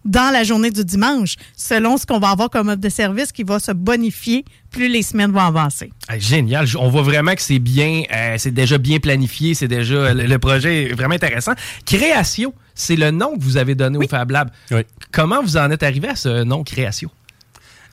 dans 0.05 0.33
la 0.33 0.45
journée 0.45 0.71
du 0.71 0.85
dimanche, 0.85 1.37
selon 1.57 1.97
ce 1.97 2.05
qu'on 2.05 2.19
va 2.19 2.31
avoir 2.31 2.51
comme 2.51 2.69
offre 2.69 2.81
de 2.81 2.89
service 2.91 3.33
qui 3.33 3.43
va 3.43 3.59
se 3.59 3.73
bonifier 3.73 4.45
plus 4.71 4.89
les 4.89 5.03
semaines 5.03 5.33
vont 5.33 5.41
avancer. 5.41 5.93
Ah, 6.09 6.19
génial. 6.19 6.67
On 6.79 6.89
voit 6.91 7.03
vraiment 7.03 7.35
que 7.35 7.41
c'est 7.41 7.59
bien, 7.59 8.03
euh, 8.15 8.35
c'est 8.37 8.51
déjà 8.51 8.77
bien 8.77 8.99
planifié, 8.99 9.55
c'est 9.55 9.69
déjà 9.69 10.13
le, 10.13 10.25
le 10.27 10.39
projet 10.39 10.91
est 10.91 10.93
vraiment 10.93 11.15
intéressant. 11.15 11.53
Création, 11.87 12.53
c'est 12.75 12.97
le 12.97 13.11
nom 13.11 13.37
que 13.37 13.43
vous 13.43 13.57
avez 13.57 13.75
donné 13.75 13.99
au 13.99 14.07
Fab 14.09 14.31
Lab. 14.31 14.51
Oui. 14.73 14.83
Comment 15.11 15.41
vous 15.43 15.57
en 15.57 15.71
êtes 15.71 15.83
arrivé 15.83 16.09
à 16.09 16.17
ce 16.17 16.43
nom 16.43 16.65
Création? 16.65 17.11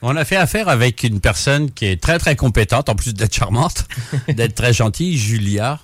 On 0.04 0.16
a 0.16 0.24
fait 0.24 0.36
affaire 0.36 0.68
avec 0.68 1.04
une 1.04 1.20
personne 1.20 1.70
qui 1.70 1.86
est 1.86 2.00
très 2.00 2.18
très 2.18 2.34
compétente, 2.34 2.88
en 2.88 2.96
plus 2.96 3.14
d'être 3.14 3.34
charmante, 3.34 3.86
d'être 4.28 4.54
très 4.56 4.72
gentille, 4.72 5.16
Julia, 5.16 5.78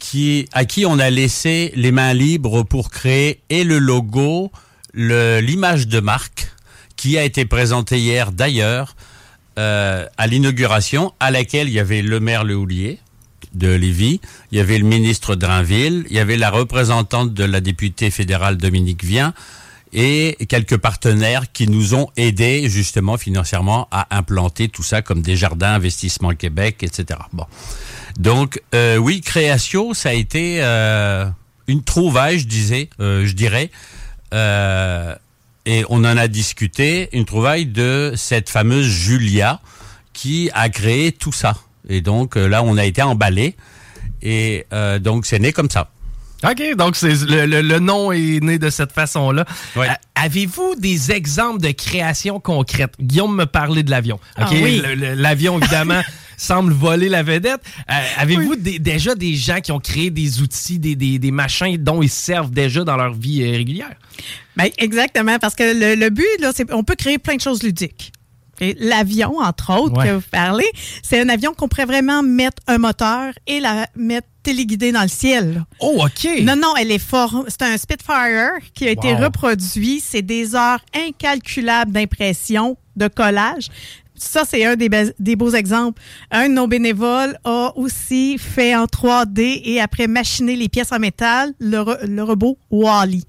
qui, 0.00 0.48
à 0.52 0.64
qui 0.64 0.84
on 0.86 0.98
a 0.98 1.08
laissé 1.08 1.72
les 1.76 1.92
mains 1.92 2.14
libres 2.14 2.64
pour 2.64 2.90
créer 2.90 3.40
et 3.50 3.62
le 3.62 3.78
logo, 3.78 4.50
l'image 4.94 5.86
de 5.86 6.00
marque, 6.00 6.52
qui 6.96 7.16
a 7.16 7.22
été 7.22 7.44
présentée 7.44 7.98
hier 7.98 8.32
d'ailleurs 8.32 8.96
euh, 9.58 10.06
à 10.18 10.26
l'inauguration, 10.26 11.12
à 11.20 11.30
laquelle 11.30 11.68
il 11.68 11.74
y 11.74 11.80
avait 11.80 12.02
le 12.02 12.18
maire 12.18 12.42
Le 12.42 12.56
Houlier 12.56 12.98
de 13.54 13.68
Lévis, 13.68 14.20
il 14.50 14.58
y 14.58 14.60
avait 14.60 14.78
le 14.78 14.84
ministre 14.84 15.36
Drainville, 15.36 16.04
il 16.10 16.16
y 16.16 16.18
avait 16.18 16.36
la 16.36 16.50
représentante 16.50 17.32
de 17.32 17.44
la 17.44 17.60
députée 17.60 18.10
fédérale 18.10 18.56
Dominique 18.56 19.04
Vien, 19.04 19.32
et 19.94 20.36
quelques 20.48 20.76
partenaires 20.76 21.50
qui 21.52 21.68
nous 21.68 21.94
ont 21.94 22.08
aidés 22.16 22.68
justement 22.68 23.16
financièrement 23.16 23.88
à 23.90 24.16
implanter 24.16 24.68
tout 24.68 24.82
ça 24.82 25.00
comme 25.00 25.22
des 25.22 25.36
jardins 25.36 25.74
investissement 25.74 26.34
Québec, 26.34 26.82
etc. 26.82 27.20
Bon, 27.32 27.46
donc 28.18 28.60
euh, 28.74 28.96
oui, 28.96 29.20
création, 29.20 29.94
ça 29.94 30.10
a 30.10 30.12
été 30.12 30.58
euh, 30.60 31.26
une 31.68 31.82
trouvaille, 31.82 32.40
je 32.40 32.46
disais, 32.46 32.90
euh, 33.00 33.24
je 33.24 33.32
dirais, 33.32 33.70
Euh, 34.34 35.14
et 35.64 35.84
on 35.88 35.98
en 35.98 36.16
a 36.16 36.28
discuté, 36.28 37.08
une 37.12 37.24
trouvaille 37.24 37.66
de 37.66 38.12
cette 38.16 38.50
fameuse 38.50 38.86
Julia 38.86 39.60
qui 40.12 40.50
a 40.52 40.68
créé 40.68 41.12
tout 41.12 41.32
ça. 41.32 41.54
Et 41.88 42.00
donc 42.00 42.36
euh, 42.36 42.48
là, 42.48 42.62
on 42.62 42.76
a 42.76 42.84
été 42.84 43.00
emballé, 43.02 43.54
et 44.22 44.66
euh, 44.72 44.98
donc 44.98 45.24
c'est 45.24 45.38
né 45.38 45.52
comme 45.52 45.70
ça. 45.70 45.90
OK, 46.50 46.76
donc 46.76 46.96
c'est 46.96 47.14
le, 47.26 47.46
le- 47.46 47.62
le 47.62 47.78
nom 47.78 48.12
est 48.12 48.40
né 48.42 48.58
de 48.58 48.70
cette 48.70 48.92
façon-là. 48.92 49.44
Ouais. 49.76 49.88
Euh, 49.88 49.92
Avez-vous 50.16 50.74
des 50.76 51.10
exemples 51.12 51.60
de 51.60 51.70
création 51.72 52.40
concrète? 52.40 52.94
Guillaume 53.00 53.34
me 53.36 53.44
parlait 53.46 53.82
de 53.82 53.90
l'avion. 53.90 54.16
OK, 54.38 54.44
Ah 54.46 54.48
oui. 54.52 54.82
L'avion, 55.16 55.58
évidemment, 55.58 56.00
semble 56.36 56.72
voler 56.72 57.08
la 57.08 57.22
vedette. 57.22 57.60
Euh, 57.90 57.94
Avez-vous 58.18 58.56
des- 58.56 58.78
déjà 58.78 59.14
des 59.14 59.34
gens 59.34 59.60
qui 59.60 59.72
ont 59.72 59.80
créé 59.80 60.10
des 60.10 60.40
outils, 60.40 60.78
des, 60.78 60.94
des- 60.96 61.18
des 61.18 61.30
machins 61.30 61.76
dont 61.76 62.02
ils 62.02 62.08
servent 62.10 62.50
déjà 62.50 62.84
dans 62.84 62.96
leur 62.96 63.12
vie 63.14 63.42
euh, 63.42 63.50
régulière? 63.52 63.94
Ben, 64.56 64.68
exactement, 64.78 65.38
parce 65.38 65.54
que 65.54 65.64
le, 65.64 65.94
le 66.00 66.10
but, 66.10 66.24
là, 66.40 66.52
c'est 66.54 66.72
on 66.72 66.84
peut 66.84 66.94
créer 66.96 67.18
plein 67.18 67.36
de 67.36 67.40
choses 67.40 67.62
ludiques. 67.62 68.12
L'avion, 68.78 69.38
entre 69.40 69.72
autres, 69.76 69.98
Ouais. 69.98 70.06
que 70.06 70.12
vous 70.14 70.22
parlez, 70.30 70.66
c'est 71.02 71.20
un 71.20 71.28
avion 71.28 71.54
qu'on 71.54 71.66
pourrait 71.68 71.86
vraiment 71.86 72.22
mettre 72.22 72.62
un 72.68 72.78
moteur 72.78 73.32
et 73.48 73.58
la 73.60 73.88
mettre 73.96 74.28
téléguidée 74.44 74.92
dans 74.92 75.02
le 75.02 75.08
ciel. 75.08 75.54
là. 75.54 75.66
Oh, 75.80 76.04
OK. 76.04 76.28
Non, 76.42 76.54
non, 76.54 76.74
elle 76.78 76.92
est 76.92 76.98
fort. 76.98 77.44
C'est 77.48 77.62
un 77.62 77.76
Spitfire 77.76 78.52
qui 78.74 78.86
a 78.86 78.90
été 78.92 79.12
Wow. 79.14 79.24
reproduit. 79.24 80.00
C'est 80.00 80.22
des 80.22 80.54
heures 80.54 80.80
incalculables 80.94 81.90
d'impression, 81.92 82.76
de 82.96 83.08
collage. 83.08 83.68
Ça, 84.16 84.44
c'est 84.48 84.64
un 84.64 84.76
des, 84.76 84.88
be- 84.88 85.12
des 85.18 85.34
beaux 85.34 85.50
exemples. 85.50 86.00
Un 86.30 86.48
de 86.48 86.54
nos 86.54 86.68
bénévoles 86.68 87.36
a 87.44 87.72
aussi 87.76 88.38
fait 88.38 88.76
en 88.76 88.84
3D 88.86 89.60
et 89.64 89.80
après 89.80 90.06
machiné 90.06 90.54
les 90.54 90.68
pièces 90.68 90.92
en 90.92 91.00
métal, 91.00 91.52
le, 91.58 91.78
re- 91.78 92.06
le 92.06 92.22
robot 92.22 92.56
Wally. 92.70 93.24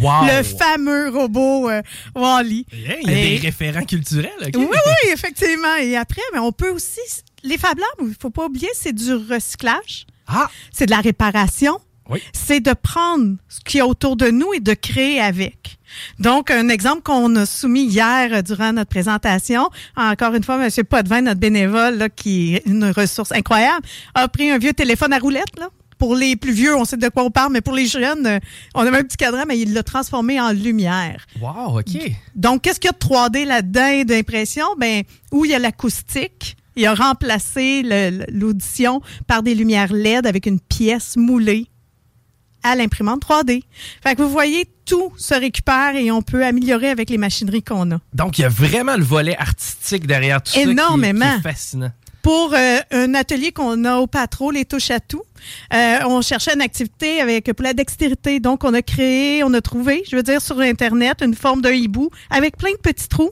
Wow. 0.00 0.24
Le 0.26 0.42
fameux 0.42 1.10
robot 1.10 1.68
euh, 1.70 1.82
Wally. 2.14 2.66
Hey, 2.72 2.98
Il 3.02 3.10
y 3.10 3.14
a 3.14 3.18
Et- 3.18 3.38
des 3.38 3.46
référents 3.46 3.84
culturels. 3.84 4.30
OK? 4.40 4.54
Oui, 4.56 4.66
oui, 4.66 5.10
effectivement. 5.12 5.76
Et 5.80 5.96
après, 5.96 6.22
mais 6.32 6.38
on 6.38 6.52
peut 6.52 6.70
aussi. 6.70 7.00
Les 7.42 7.56
Fab 7.56 7.78
Labs, 7.78 8.08
il 8.08 8.16
faut 8.20 8.28
pas 8.30 8.46
oublier, 8.46 8.68
c'est 8.74 8.92
du 8.92 9.14
recyclage, 9.14 10.06
Ah, 10.30 10.48
c'est 10.72 10.86
de 10.86 10.90
la 10.90 11.00
réparation. 11.00 11.78
Oui. 12.08 12.20
C'est 12.32 12.60
de 12.60 12.72
prendre 12.72 13.36
ce 13.48 13.60
qu'il 13.60 13.78
y 13.78 13.80
a 13.80 13.86
autour 13.86 14.16
de 14.16 14.30
nous 14.30 14.52
et 14.52 14.60
de 14.60 14.74
créer 14.74 15.20
avec. 15.20 15.78
Donc, 16.18 16.50
un 16.50 16.68
exemple 16.68 17.02
qu'on 17.02 17.34
a 17.36 17.46
soumis 17.46 17.84
hier 17.84 18.30
euh, 18.32 18.42
durant 18.42 18.72
notre 18.72 18.90
présentation, 18.90 19.70
encore 19.96 20.34
une 20.34 20.42
fois, 20.42 20.64
M. 20.64 20.70
Potvin, 20.84 21.22
notre 21.22 21.40
bénévole, 21.40 21.96
là, 21.98 22.08
qui 22.08 22.56
est 22.56 22.66
une 22.66 22.90
ressource 22.90 23.32
incroyable, 23.32 23.86
a 24.14 24.28
pris 24.28 24.50
un 24.50 24.58
vieux 24.58 24.72
téléphone 24.72 25.12
à 25.12 25.18
roulette, 25.18 25.58
là. 25.58 25.68
Pour 25.98 26.16
les 26.16 26.34
plus 26.34 26.52
vieux, 26.52 26.74
on 26.74 26.86
sait 26.86 26.96
de 26.96 27.08
quoi 27.10 27.24
on 27.24 27.30
parle, 27.30 27.52
mais 27.52 27.60
pour 27.60 27.74
les 27.74 27.84
jeunes, 27.86 28.26
euh, 28.26 28.38
on 28.74 28.80
a 28.80 28.84
même 28.84 28.94
un 28.94 29.04
petit 29.04 29.18
cadran, 29.18 29.44
mais 29.46 29.58
il 29.58 29.74
l'a 29.74 29.82
transformé 29.82 30.40
en 30.40 30.50
lumière. 30.50 31.26
wow, 31.40 31.78
OK. 31.78 31.90
Donc, 32.34 32.62
qu'est-ce 32.62 32.80
qu'il 32.80 32.88
y 32.88 32.90
a 32.90 32.92
de 32.92 32.98
3D 32.98 33.44
là-dedans 33.44 34.04
d'impression? 34.04 34.64
Ben, 34.78 35.02
où 35.30 35.44
il 35.44 35.50
y 35.50 35.54
a 35.54 35.58
l'acoustique. 35.58 36.56
Il 36.76 36.86
a 36.86 36.94
remplacé 36.94 37.82
l'audition 38.30 39.00
par 39.26 39.42
des 39.42 39.54
lumières 39.54 39.92
LED 39.92 40.26
avec 40.26 40.46
une 40.46 40.60
pièce 40.60 41.16
moulée 41.16 41.66
à 42.62 42.76
l'imprimante 42.76 43.22
3D. 43.22 43.62
Fait 44.02 44.14
que 44.14 44.22
vous 44.22 44.30
voyez, 44.30 44.66
tout 44.84 45.12
se 45.16 45.34
récupère 45.34 45.96
et 45.96 46.10
on 46.10 46.20
peut 46.22 46.44
améliorer 46.44 46.90
avec 46.90 47.08
les 47.10 47.18
machineries 47.18 47.62
qu'on 47.62 47.90
a. 47.92 47.98
Donc, 48.12 48.38
il 48.38 48.42
y 48.42 48.44
a 48.44 48.48
vraiment 48.50 48.96
le 48.96 49.04
volet 49.04 49.36
artistique 49.36 50.06
derrière 50.06 50.42
tout 50.42 50.52
ça. 50.52 50.60
qui 50.60 50.68
est- 50.68 50.72
Énormément. 50.72 51.32
qui 51.34 51.38
est 51.38 51.52
fascinant. 51.52 51.90
Pour 52.22 52.52
euh, 52.52 52.78
un 52.90 53.14
atelier 53.14 53.50
qu'on 53.50 53.82
a 53.86 53.96
au 53.96 54.06
Patro, 54.06 54.50
les 54.50 54.66
touches 54.66 54.90
à 54.90 55.00
tout, 55.00 55.22
euh, 55.72 55.98
on 56.06 56.20
cherchait 56.20 56.52
une 56.52 56.60
activité 56.60 57.22
avec 57.22 57.50
pour 57.50 57.64
la 57.64 57.72
dextérité. 57.72 58.40
Donc, 58.40 58.62
on 58.62 58.74
a 58.74 58.82
créé, 58.82 59.42
on 59.42 59.54
a 59.54 59.62
trouvé, 59.62 60.02
je 60.10 60.16
veux 60.16 60.22
dire, 60.22 60.42
sur 60.42 60.60
Internet, 60.60 61.22
une 61.24 61.34
forme 61.34 61.62
d'un 61.62 61.70
hibou 61.72 62.10
avec 62.28 62.58
plein 62.58 62.72
de 62.72 62.76
petits 62.76 63.08
trous. 63.08 63.30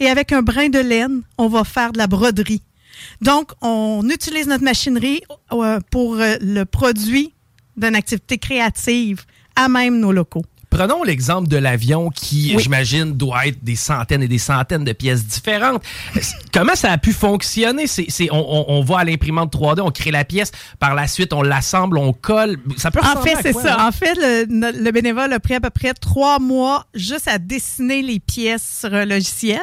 Et 0.00 0.08
avec 0.08 0.32
un 0.32 0.42
brin 0.42 0.68
de 0.68 0.78
laine, 0.78 1.22
on 1.38 1.48
va 1.48 1.64
faire 1.64 1.92
de 1.92 1.98
la 1.98 2.06
broderie. 2.06 2.62
Donc, 3.20 3.52
on 3.62 4.08
utilise 4.08 4.46
notre 4.46 4.64
machinerie 4.64 5.20
euh, 5.52 5.80
pour 5.90 6.16
euh, 6.16 6.36
le 6.40 6.64
produit 6.64 7.34
d'une 7.76 7.94
activité 7.94 8.38
créative 8.38 9.24
à 9.54 9.68
même 9.68 10.00
nos 10.00 10.12
locaux. 10.12 10.44
Prenons 10.76 11.02
l'exemple 11.04 11.48
de 11.48 11.56
l'avion 11.56 12.10
qui, 12.10 12.52
Oui. 12.54 12.62
j'imagine, 12.62 13.12
doit 13.16 13.46
être 13.46 13.64
des 13.64 13.76
centaines 13.76 14.22
et 14.22 14.28
des 14.28 14.36
centaines 14.38 14.84
de 14.84 14.92
pièces 14.92 15.24
différentes. 15.24 15.82
Comment 16.52 16.74
ça 16.74 16.92
a 16.92 16.98
pu 16.98 17.12
fonctionner? 17.14 17.86
C'est, 17.86 18.06
on, 18.30 18.70
on- 18.70 18.82
va 18.82 18.98
à 18.98 19.04
l'imprimante 19.04 19.52
3D, 19.54 19.80
on 19.80 19.90
crée 19.90 20.10
la 20.10 20.24
pièce, 20.24 20.52
par 20.78 20.94
la 20.94 21.06
suite, 21.06 21.32
on 21.32 21.40
l'assemble, 21.42 21.96
on 21.96 22.12
colle. 22.12 22.58
Ça 22.76 22.90
peut 22.90 23.00
En 23.02 23.22
fait, 23.22 23.36
c'est 23.42 23.52
ça. 23.54 23.76
hein? 23.80 23.88
En 23.88 23.92
fait, 23.92 24.14
le, 24.16 24.90
bénévole 24.90 25.32
a 25.32 25.40
pris 25.40 25.54
à 25.54 25.60
peu 25.60 25.70
près 25.70 25.94
trois 25.94 26.38
mois 26.38 26.84
juste 26.94 27.26
à 27.26 27.38
dessiner 27.38 28.02
les 28.02 28.20
pièces 28.20 28.80
sur 28.80 28.92
un 28.94 29.06
logiciel. 29.06 29.62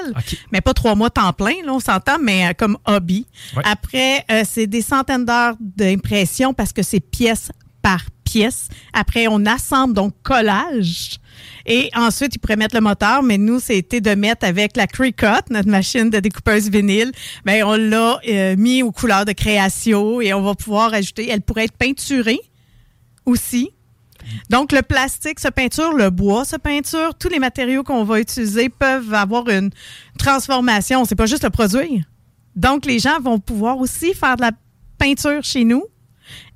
Mais 0.51 0.61
pas 0.61 0.73
trois 0.73 0.95
mois 0.95 1.11
temps 1.11 1.31
plein, 1.31 1.53
là, 1.65 1.73
on 1.73 1.79
s'entend, 1.79 2.17
mais 2.19 2.47
euh, 2.47 2.53
comme 2.57 2.77
hobby. 2.85 3.27
Ouais. 3.55 3.61
Après, 3.65 4.25
euh, 4.31 4.43
c'est 4.49 4.65
des 4.67 4.81
centaines 4.81 5.25
d'heures 5.25 5.55
d'impression 5.59 6.53
parce 6.55 6.73
que 6.73 6.81
c'est 6.81 6.99
pièce 6.99 7.49
par 7.83 8.01
pièce. 8.33 8.67
Après, 8.93 9.27
on 9.29 9.45
assemble, 9.45 9.93
donc 9.93 10.13
collage. 10.23 11.19
Et 11.65 11.89
ensuite, 11.95 12.35
il 12.35 12.39
pourrait 12.39 12.55
mettre 12.55 12.75
le 12.75 12.81
moteur, 12.81 13.23
mais 13.23 13.37
nous, 13.37 13.59
c'était 13.59 14.01
de 14.01 14.15
mettre 14.15 14.45
avec 14.45 14.75
la 14.75 14.87
Cricut, 14.87 15.49
notre 15.49 15.69
machine 15.69 16.09
de 16.09 16.19
découpeuse 16.19 16.69
vinyle, 16.69 17.11
ben, 17.45 17.63
on 17.63 17.75
l'a 17.75 18.19
euh, 18.27 18.55
mis 18.57 18.83
aux 18.83 18.91
couleurs 18.91 19.25
de 19.25 19.33
création 19.33 20.19
et 20.19 20.33
on 20.33 20.41
va 20.41 20.55
pouvoir 20.55 20.93
ajouter, 20.93 21.29
elle 21.29 21.41
pourrait 21.41 21.65
être 21.65 21.77
peinturée 21.77 22.39
aussi. 23.25 23.69
Donc, 24.49 24.71
le 24.71 24.81
plastique 24.81 25.39
se 25.39 25.49
peinture, 25.49 25.93
le 25.93 26.09
bois 26.09 26.45
se 26.45 26.55
peinture, 26.55 27.13
tous 27.15 27.29
les 27.29 27.39
matériaux 27.39 27.83
qu'on 27.83 28.03
va 28.03 28.19
utiliser 28.19 28.69
peuvent 28.69 29.13
avoir 29.13 29.47
une 29.49 29.69
transformation, 30.17 31.05
c'est 31.05 31.15
pas 31.15 31.25
juste 31.25 31.43
le 31.43 31.49
produire. 31.49 32.03
Donc, 32.55 32.85
les 32.85 32.99
gens 32.99 33.19
vont 33.19 33.39
pouvoir 33.39 33.77
aussi 33.77 34.13
faire 34.13 34.37
de 34.37 34.41
la 34.41 34.51
peinture 34.97 35.43
chez 35.43 35.65
nous 35.65 35.83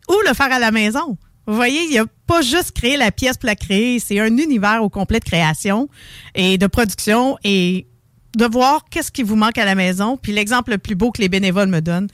ou 0.09 0.15
le 0.27 0.33
faire 0.33 0.51
à 0.51 0.59
la 0.59 0.71
maison. 0.71 1.17
Vous 1.47 1.55
voyez, 1.55 1.81
il 1.83 1.91
n'y 1.91 1.97
a 1.97 2.05
pas 2.27 2.41
juste 2.41 2.73
créer 2.73 2.97
la 2.97 3.09
pièce 3.09 3.37
pour 3.37 3.47
la 3.47 3.55
créer, 3.55 3.99
c'est 3.99 4.19
un 4.19 4.37
univers 4.37 4.83
au 4.83 4.89
complet 4.89 5.19
de 5.19 5.23
création 5.23 5.87
et 6.35 6.57
de 6.57 6.67
production 6.67 7.37
et 7.45 7.87
de 8.35 8.45
voir 8.45 8.83
qu'est-ce 8.91 9.11
qui 9.13 9.23
vous 9.23 9.37
manque 9.37 9.57
à 9.57 9.63
la 9.63 9.73
maison. 9.73 10.17
Puis 10.17 10.33
l'exemple 10.33 10.71
le 10.71 10.77
plus 10.77 10.95
beau 10.95 11.11
que 11.11 11.21
les 11.21 11.29
bénévoles 11.29 11.69
me 11.69 11.79
donnent, 11.79 12.09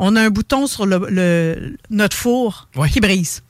on 0.00 0.16
a 0.16 0.22
un 0.22 0.30
bouton 0.30 0.66
sur 0.66 0.84
le, 0.84 1.76
notre 1.90 2.16
four 2.16 2.68
qui 2.92 3.00
brise. 3.00 3.42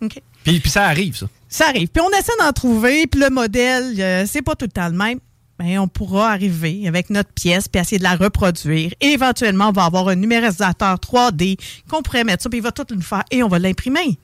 Puis, 0.45 0.61
puis, 0.61 0.71
ça 0.71 0.85
arrive, 0.85 1.17
ça. 1.17 1.27
Ça 1.49 1.69
arrive. 1.69 1.89
Puis 1.89 2.03
on 2.03 2.11
essaie 2.11 2.37
d'en 2.39 2.53
trouver, 2.53 3.07
puis 3.07 3.21
le 3.21 3.31
modèle, 3.31 3.95
euh, 3.99 4.25
c'est 4.29 4.43
pas 4.43 4.55
tout 4.55 4.67
le 4.67 4.71
temps 4.71 4.89
le 4.89 4.95
même. 4.97 5.19
Mais 5.59 5.79
on 5.79 5.89
pourra 5.89 6.31
arriver 6.31 6.87
avec 6.87 7.09
notre 7.09 7.33
pièce 7.33 7.67
puis 7.67 7.81
essayer 7.81 7.99
de 7.99 8.03
la 8.03 8.15
reproduire. 8.15 8.93
Et 9.01 9.09
éventuellement, 9.09 9.71
on 9.71 9.73
va 9.73 9.87
avoir 9.87 10.09
un 10.09 10.15
numérisateur 10.15 10.97
3D 10.97 11.59
qu'on 11.89 12.03
pourrait 12.03 12.25
mettre 12.25 12.43
ça, 12.43 12.51
puis 12.51 12.59
il 12.59 12.63
va 12.63 12.73
tout 12.73 12.87
nous 12.91 13.01
faire 13.01 13.25
et 13.31 13.43
on 13.43 13.49
va 13.49 13.59
l'imprimer 13.59 14.19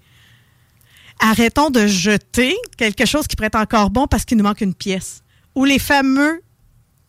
arrêtons 1.23 1.71
de 1.71 1.87
jeter 1.87 2.55
quelque 2.77 3.07
chose 3.07 3.27
qui 3.27 3.37
pourrait 3.37 3.47
être 3.47 3.57
encore 3.57 3.91
bon 3.91 4.07
parce 4.07 4.25
qu'il 4.25 4.37
nous 4.37 4.45
manque 4.45 4.61
une 4.61 4.75
pièce. 4.75 5.23
Ou 5.55 5.65
les 5.65 5.79
fameux 5.79 6.43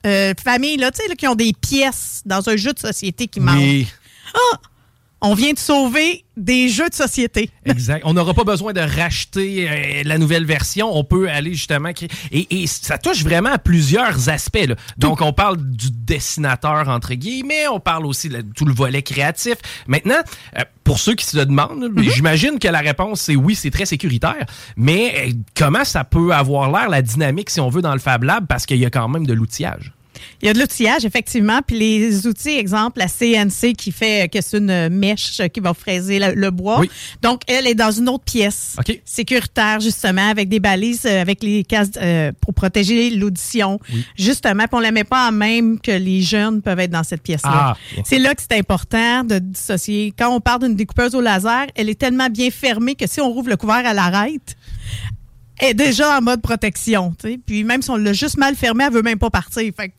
euh, 0.06 0.34
familles 0.42 0.78
là, 0.78 0.92
là, 1.10 1.16
qui 1.16 1.28
ont 1.28 1.36
des 1.36 1.54
pièces 1.54 2.22
dans 2.26 2.48
un 2.50 2.56
jeu 2.56 2.74
de 2.74 2.80
société 2.80 3.28
qui 3.28 3.40
manquent. 3.40 3.88
Ah! 4.36 4.58
On 5.24 5.34
vient 5.36 5.54
de 5.54 5.60
sauver 5.60 6.26
des 6.36 6.68
jeux 6.68 6.90
de 6.90 6.94
société. 6.94 7.50
Exact. 7.66 8.04
On 8.06 8.14
n'aura 8.14 8.34
pas 8.34 8.44
besoin 8.44 8.74
de 8.74 8.82
racheter 8.82 9.70
euh, 9.70 10.04
la 10.04 10.18
nouvelle 10.18 10.46
version. 10.46 10.96
On 10.96 11.06
peut 11.06 11.30
aller 11.30 11.54
justement 11.54 11.90
Et, 12.32 12.68
ça 12.68 12.98
touche 12.98 13.24
vraiment 13.24 13.52
à 13.52 13.58
plusieurs 13.58 14.30
aspects. 14.30 14.68
Donc, 14.98 15.22
on 15.22 15.32
parle 15.32 15.58
du 15.58 15.88
dessinateur, 15.92 16.90
entre 16.90 17.14
guillemets. 17.14 17.68
On 17.70 17.80
parle 17.80 18.06
aussi 18.06 18.28
de 18.28 18.42
tout 18.42 18.66
le 18.66 18.74
volet 18.74 19.02
créatif. 19.02 19.56
Maintenant, 19.88 20.22
euh, 20.58 20.64
pour 20.84 21.00
ceux 21.00 21.16
qui 21.16 21.26
se 21.26 21.38
demandent, 21.38 21.90
mhm. 21.90 22.04
j'imagine 22.04 22.60
que 22.60 22.68
la 22.68 22.80
réponse, 22.80 23.22
c'est 23.22 23.38
oui, 23.38 23.56
c'est 23.56 23.72
très 23.72 23.86
sécuritaire. 23.86 24.46
Mais 24.76 25.30
euh, 25.30 25.32
comment 25.56 25.86
ça 25.86 26.04
peut 26.04 26.34
avoir 26.34 26.70
l'air, 26.70 26.90
la 26.90 27.02
dynamique, 27.02 27.50
si 27.50 27.62
on 27.62 27.70
veut, 27.70 27.82
dans 27.82 27.94
le 27.94 28.00
Fab 28.00 28.24
Lab, 28.24 28.46
parce 28.48 28.66
qu'il 28.66 28.78
y 28.78 28.86
a 28.86 28.90
quand 28.90 29.08
même 29.08 29.26
de 29.26 29.34
l'outillage? 29.34 29.94
Il 30.42 30.48
y 30.48 30.50
a 30.50 30.54
de 30.54 30.60
l'outillage, 30.60 31.06
effectivement. 31.06 31.60
Puis 31.66 31.78
les 31.78 32.28
outils, 32.28 32.58
exemple, 32.58 33.00
la 33.00 33.08
CNC 33.08 33.74
qui 33.74 33.92
fait 33.92 34.30
que 34.32 34.42
c'est 34.42 34.58
une 34.58 34.90
mèche 34.90 35.42
qui 35.54 35.60
va 35.60 35.74
fraiser 35.74 36.20
le, 36.20 36.52
bois. 36.52 36.82
Donc, 37.22 37.42
elle 37.48 37.68
est 37.68 37.76
dans 37.76 37.92
une 37.92 38.10
autre 38.10 38.24
pièce 38.24 38.76
sécuritaire, 39.06 39.80
justement, 39.80 40.30
avec 40.30 40.50
des 40.50 40.60
balises, 40.60 41.06
euh, 41.06 41.22
avec 41.22 41.42
les 41.44 41.64
cases 41.64 41.90
euh, 41.98 42.32
pour 42.42 42.54
protéger 42.54 43.10
l'audition. 43.12 43.80
Justement, 44.18 44.64
puis 44.64 44.74
on 44.74 44.80
ne 44.80 44.84
la 44.84 44.92
met 44.92 45.04
pas 45.04 45.30
en 45.30 45.32
même 45.32 45.80
que 45.80 45.92
les 45.92 46.22
jeunes 46.22 46.62
peuvent 46.62 46.80
être 46.80 46.92
dans 46.92 47.04
cette 47.04 47.22
pièce-là. 47.22 47.76
Ah, 47.76 47.78
c'est 48.04 48.20
là 48.20 48.36
que 48.36 48.42
c'est 48.42 48.58
important 48.58 49.24
de 49.24 49.40
dissocier. 49.40 50.14
Quand 50.18 50.30
on 50.30 50.40
parle 50.40 50.64
d'une 50.64 50.76
découpeuse 50.76 51.16
au 51.16 51.22
laser, 51.22 51.68
elle 51.76 51.90
est 51.90 52.00
tellement 52.00 52.30
bien 52.30 52.50
fermée 52.52 52.96
que 52.96 53.08
si 53.08 53.22
on 53.22 53.30
rouvre 53.32 53.50
le 53.50 53.58
couvert, 53.58 53.86
à 53.86 53.94
l'arrête 53.94 54.56
est 55.60 55.74
déjà 55.74 56.18
en 56.18 56.22
mode 56.22 56.42
protection. 56.42 57.14
Puis 57.46 57.64
même 57.64 57.82
si 57.82 57.90
on 57.90 57.96
l'a 57.96 58.14
juste 58.14 58.38
mal 58.38 58.56
fermé, 58.56 58.86
elle 58.86 58.94
veut 58.94 59.02
même 59.02 59.20
pas 59.20 59.30
partir. 59.30 59.72
Fait 59.76 59.94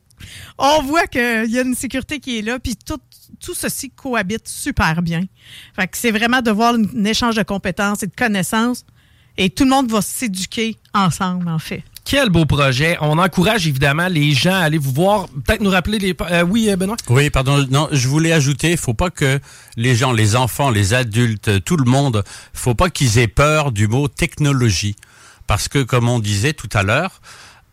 on 0.57 0.81
voit 0.83 1.07
qu'il 1.07 1.49
y 1.49 1.59
a 1.59 1.61
une 1.61 1.75
sécurité 1.75 2.19
qui 2.19 2.39
est 2.39 2.41
là, 2.41 2.59
puis 2.59 2.75
tout, 2.75 2.99
tout 3.39 3.53
ceci 3.53 3.89
cohabite 3.89 4.47
super 4.47 5.01
bien. 5.01 5.23
Fait 5.75 5.87
que 5.87 5.97
c'est 5.97 6.11
vraiment 6.11 6.41
de 6.41 6.51
voir 6.51 6.75
un 6.75 7.05
échange 7.05 7.35
de 7.35 7.43
compétences 7.43 8.03
et 8.03 8.07
de 8.07 8.15
connaissances, 8.15 8.85
et 9.37 9.49
tout 9.49 9.65
le 9.65 9.69
monde 9.69 9.91
va 9.91 10.01
s'éduquer 10.01 10.77
ensemble, 10.93 11.49
en 11.49 11.59
fait. 11.59 11.83
Quel 12.05 12.29
beau 12.29 12.45
projet. 12.45 12.97
On 13.01 13.17
encourage 13.17 13.67
évidemment 13.67 14.07
les 14.07 14.31
gens 14.31 14.53
à 14.53 14.59
aller 14.59 14.77
vous 14.77 14.91
voir. 14.91 15.27
Peut-être 15.27 15.61
nous 15.61 15.71
rappeler 15.71 15.97
les... 15.97 16.15
Euh, 16.29 16.43
oui, 16.43 16.69
euh, 16.69 16.75
Benoît? 16.75 16.97
Oui, 17.09 17.31
pardon. 17.31 17.65
Non, 17.71 17.89
je 17.91 18.07
voulais 18.07 18.31
ajouter, 18.31 18.71
il 18.71 18.77
faut 18.77 18.93
pas 18.93 19.09
que 19.09 19.39
les 19.75 19.95
gens, 19.95 20.11
les 20.11 20.35
enfants, 20.35 20.69
les 20.69 20.93
adultes, 20.93 21.63
tout 21.65 21.77
le 21.77 21.89
monde, 21.89 22.23
faut 22.53 22.75
pas 22.75 22.91
qu'ils 22.91 23.17
aient 23.17 23.27
peur 23.27 23.71
du 23.71 23.87
mot 23.87 24.07
technologie. 24.07 24.95
Parce 25.47 25.67
que, 25.67 25.81
comme 25.81 26.07
on 26.07 26.19
disait 26.19 26.53
tout 26.53 26.69
à 26.73 26.83
l'heure, 26.83 27.21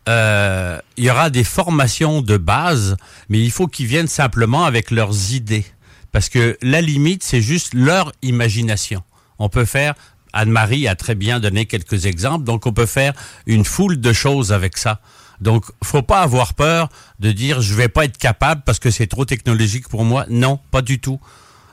euh, 0.09 0.79
il 0.97 1.05
y 1.05 1.09
aura 1.09 1.29
des 1.29 1.43
formations 1.43 2.21
de 2.21 2.37
base, 2.37 2.97
mais 3.29 3.39
il 3.39 3.51
faut 3.51 3.67
qu'ils 3.67 3.87
viennent 3.87 4.07
simplement 4.07 4.65
avec 4.65 4.91
leurs 4.91 5.33
idées. 5.33 5.65
Parce 6.11 6.29
que 6.29 6.57
la 6.61 6.81
limite, 6.81 7.23
c'est 7.23 7.41
juste 7.41 7.73
leur 7.73 8.11
imagination. 8.21 9.01
On 9.39 9.49
peut 9.49 9.65
faire, 9.65 9.95
Anne-Marie 10.33 10.87
a 10.87 10.95
très 10.95 11.15
bien 11.15 11.39
donné 11.39 11.65
quelques 11.65 12.05
exemples, 12.05 12.43
donc 12.43 12.65
on 12.65 12.73
peut 12.73 12.85
faire 12.85 13.13
une 13.45 13.65
foule 13.65 13.99
de 13.99 14.13
choses 14.13 14.51
avec 14.51 14.77
ça. 14.77 14.99
Donc, 15.41 15.65
faut 15.83 16.03
pas 16.03 16.21
avoir 16.21 16.53
peur 16.53 16.89
de 17.19 17.31
dire 17.31 17.61
je 17.61 17.73
vais 17.73 17.89
pas 17.89 18.05
être 18.05 18.17
capable 18.17 18.61
parce 18.65 18.79
que 18.79 18.91
c'est 18.91 19.07
trop 19.07 19.25
technologique 19.25 19.89
pour 19.89 20.05
moi. 20.05 20.25
Non, 20.29 20.59
pas 20.71 20.81
du 20.81 20.99
tout. 20.99 21.19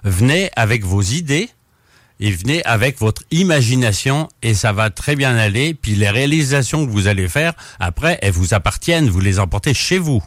Venez 0.02 0.50
avec 0.56 0.84
vos 0.84 1.02
idées, 1.02 1.50
et 2.20 2.30
venez 2.30 2.62
avec 2.64 2.98
votre 2.98 3.22
imagination 3.30 4.28
et 4.42 4.52
ça 4.52 4.72
va 4.72 4.90
très 4.90 5.16
bien 5.16 5.36
aller. 5.36 5.72
Puis 5.72 5.94
les 5.94 6.10
réalisations 6.10 6.86
que 6.86 6.90
vous 6.90 7.08
allez 7.08 7.28
faire, 7.28 7.54
après, 7.80 8.18
elles 8.20 8.32
vous 8.32 8.52
appartiennent, 8.52 9.08
vous 9.08 9.20
les 9.20 9.38
emportez 9.38 9.72
chez 9.72 9.98
vous. 9.98 10.22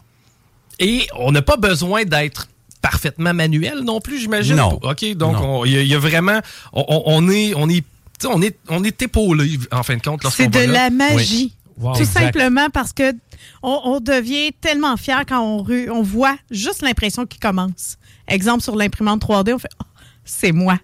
Et 0.80 1.06
on 1.16 1.30
n'a 1.30 1.40
pas 1.40 1.56
besoin 1.56 2.04
d'être 2.04 2.48
parfaitement 2.82 3.32
manuel 3.32 3.80
non 3.80 4.00
plus, 4.00 4.18
j'imagine? 4.18 4.56
Non. 4.56 4.80
OK, 4.82 5.04
donc 5.14 5.36
il 5.66 5.86
y, 5.86 5.94
a 5.94 5.98
vraiment 5.98 6.40
on, 6.72 7.30
est 7.30 7.54
on 7.54 7.70
est 7.70 7.84
on 8.24 8.42
est 8.42 8.58
on 8.68 8.82
est 8.82 9.00
épaulé 9.00 9.58
en 9.70 9.84
fin 9.84 9.96
de 9.96 10.02
compte 10.02 10.26
C'est 10.30 10.48
de 10.48 10.58
la 10.58 10.90
magie. 10.90 11.54
Tout 11.96 12.04
simplement 12.04 12.70
parce 12.70 12.92
que 12.92 13.14
on, 13.62 14.00
devient 14.00 14.52
tellement 14.60 14.96
fier 14.96 15.24
quand 15.26 15.40
on, 15.40 15.66
on 15.90 16.02
voit 16.02 16.36
juste 16.50 16.82
l'impression 16.82 17.24
qui 17.24 17.38
commence. 17.38 17.98
Exemple 18.26 18.62
sur 18.62 18.76
l'imprimante 18.76 19.22
3D, 19.22 19.54
on 19.54 19.58
fait 19.58 19.68
oh, 19.80 19.86
c'est 20.24 20.52
moi 20.52 20.78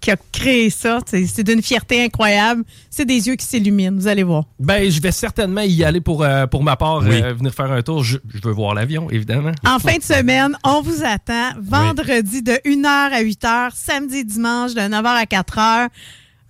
qui 0.00 0.10
a 0.10 0.16
créé 0.32 0.70
ça. 0.70 1.00
C'est 1.06 1.42
d'une 1.42 1.62
fierté 1.62 2.04
incroyable. 2.04 2.64
C'est 2.90 3.04
des 3.04 3.28
yeux 3.28 3.36
qui 3.36 3.46
s'illuminent. 3.46 3.96
Vous 3.96 4.06
allez 4.06 4.22
voir. 4.22 4.44
Ben, 4.58 4.90
je 4.90 5.00
vais 5.00 5.12
certainement 5.12 5.62
y 5.62 5.84
aller 5.84 6.00
pour, 6.00 6.22
euh, 6.22 6.46
pour 6.46 6.62
ma 6.62 6.76
part, 6.76 6.98
euh, 6.98 7.32
venir 7.34 7.54
faire 7.54 7.70
un 7.70 7.82
tour. 7.82 8.02
Je, 8.02 8.18
veux 8.42 8.52
voir 8.52 8.74
l'avion, 8.74 9.10
évidemment. 9.10 9.52
En 9.66 9.78
fin 9.78 9.96
de 9.96 10.02
semaine, 10.02 10.56
on 10.64 10.80
vous 10.80 11.02
attend 11.04 11.50
vendredi 11.60 12.42
de 12.42 12.52
1h 12.64 12.86
à 12.86 13.22
8h, 13.22 13.70
samedi 13.74 14.24
dimanche 14.24 14.74
de 14.74 14.80
9h 14.80 15.06
à 15.06 15.24
4h. 15.24 15.88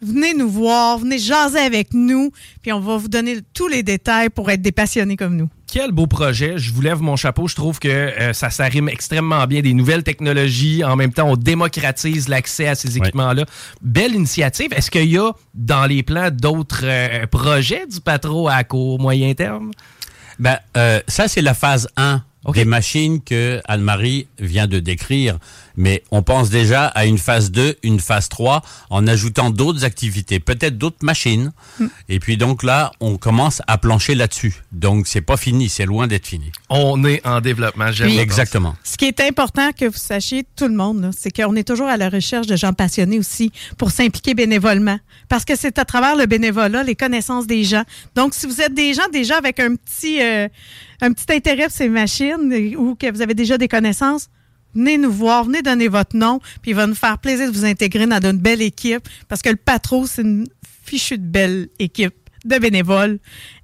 Venez 0.00 0.32
nous 0.34 0.48
voir, 0.48 0.98
venez 0.98 1.18
jaser 1.18 1.58
avec 1.58 1.92
nous, 1.92 2.30
puis 2.62 2.72
on 2.72 2.78
va 2.78 2.96
vous 2.96 3.08
donner 3.08 3.38
tous 3.52 3.66
les 3.66 3.82
détails 3.82 4.30
pour 4.30 4.48
être 4.50 4.62
des 4.62 4.70
passionnés 4.70 5.16
comme 5.16 5.36
nous. 5.36 5.48
Quel 5.70 5.92
beau 5.92 6.06
projet. 6.06 6.56
Je 6.56 6.72
vous 6.72 6.80
lève 6.80 7.02
mon 7.02 7.16
chapeau. 7.16 7.46
Je 7.46 7.54
trouve 7.54 7.78
que 7.78 7.88
euh, 7.88 8.32
ça 8.32 8.48
s'arrime 8.48 8.88
extrêmement 8.88 9.46
bien. 9.46 9.60
Des 9.60 9.74
nouvelles 9.74 10.02
technologies. 10.02 10.82
En 10.82 10.96
même 10.96 11.12
temps, 11.12 11.28
on 11.28 11.36
démocratise 11.36 12.28
l'accès 12.28 12.68
à 12.68 12.74
ces 12.74 12.96
équipements-là. 12.96 13.44
Belle 13.82 14.14
initiative. 14.14 14.72
Est-ce 14.72 14.90
qu'il 14.90 15.10
y 15.10 15.18
a 15.18 15.30
dans 15.52 15.84
les 15.84 16.02
plans 16.02 16.30
d'autres 16.30 16.84
euh, 16.84 17.26
projets 17.26 17.86
du 17.86 18.00
patro 18.00 18.48
à 18.48 18.64
court, 18.64 18.98
moyen 18.98 19.34
terme? 19.34 19.72
Ben, 20.38 20.58
euh, 20.78 21.00
ça, 21.06 21.28
c'est 21.28 21.42
la 21.42 21.52
phase 21.52 21.88
1 21.98 22.22
des 22.52 22.64
machines 22.64 23.20
que 23.20 23.60
Anne-Marie 23.66 24.28
vient 24.38 24.66
de 24.66 24.78
décrire. 24.78 25.38
Mais 25.76 26.02
on 26.10 26.22
pense 26.22 26.50
déjà 26.50 26.86
à 26.86 27.06
une 27.06 27.18
phase 27.18 27.52
2, 27.52 27.76
une 27.84 28.00
phase 28.00 28.28
3, 28.28 28.62
en 28.90 29.06
ajoutant 29.06 29.50
d'autres 29.50 29.84
activités, 29.84 30.40
peut-être 30.40 30.76
d'autres 30.76 31.04
machines. 31.04 31.52
Hmm. 31.78 31.86
Et 32.08 32.18
puis 32.18 32.36
donc 32.36 32.64
là, 32.64 32.90
on 33.00 33.16
commence 33.16 33.62
à 33.68 33.78
plancher 33.78 34.16
là-dessus. 34.16 34.54
Donc 34.72 35.06
c'est 35.06 35.20
pas 35.20 35.36
fini, 35.36 35.68
c'est 35.68 35.86
loin 35.86 36.08
d'être 36.08 36.26
fini. 36.26 36.50
On 36.68 37.04
est 37.04 37.24
en 37.24 37.40
développement, 37.40 37.92
j'aime 37.92 38.18
Exactement. 38.18 38.74
Ce 38.82 38.96
qui 38.96 39.04
est 39.04 39.20
important 39.20 39.70
que 39.72 39.84
vous 39.84 39.96
sachiez, 39.96 40.44
tout 40.56 40.66
le 40.66 40.74
monde, 40.74 41.10
c'est 41.16 41.30
qu'on 41.30 41.54
est 41.54 41.66
toujours 41.66 41.86
à 41.86 41.96
la 41.96 42.08
recherche 42.08 42.48
de 42.48 42.56
gens 42.56 42.72
passionnés 42.72 43.18
aussi 43.18 43.52
pour 43.76 43.90
s'impliquer 43.92 44.34
bénévolement. 44.34 44.98
Parce 45.28 45.44
que 45.44 45.54
c'est 45.54 45.78
à 45.78 45.84
travers 45.84 46.16
le 46.16 46.26
bénévolat, 46.26 46.82
les 46.82 46.96
connaissances 46.96 47.46
des 47.46 47.62
gens. 47.62 47.84
Donc 48.16 48.34
si 48.34 48.46
vous 48.46 48.60
êtes 48.60 48.74
des 48.74 48.94
gens 48.94 49.08
déjà 49.12 49.36
avec 49.36 49.60
un 49.60 49.76
petit... 49.76 50.20
Euh, 50.22 50.48
un 51.00 51.12
petit 51.12 51.32
intérêt 51.32 51.64
pour 51.64 51.72
ces 51.72 51.88
machines 51.88 52.52
ou 52.76 52.94
que 52.94 53.10
vous 53.10 53.22
avez 53.22 53.34
déjà 53.34 53.58
des 53.58 53.68
connaissances, 53.68 54.28
venez 54.74 54.98
nous 54.98 55.12
voir, 55.12 55.44
venez 55.44 55.62
donner 55.62 55.88
votre 55.88 56.16
nom, 56.16 56.40
puis 56.62 56.72
il 56.72 56.74
va 56.74 56.86
nous 56.86 56.94
faire 56.94 57.18
plaisir 57.18 57.50
de 57.50 57.56
vous 57.56 57.64
intégrer 57.64 58.06
dans 58.06 58.20
une 58.20 58.38
belle 58.38 58.62
équipe 58.62 59.08
parce 59.28 59.42
que 59.42 59.50
le 59.50 59.56
patron, 59.56 60.06
c'est 60.06 60.22
une 60.22 60.46
fichue 60.84 61.18
de 61.18 61.26
belle 61.26 61.68
équipe 61.78 62.14
de 62.44 62.58
bénévoles 62.58 63.18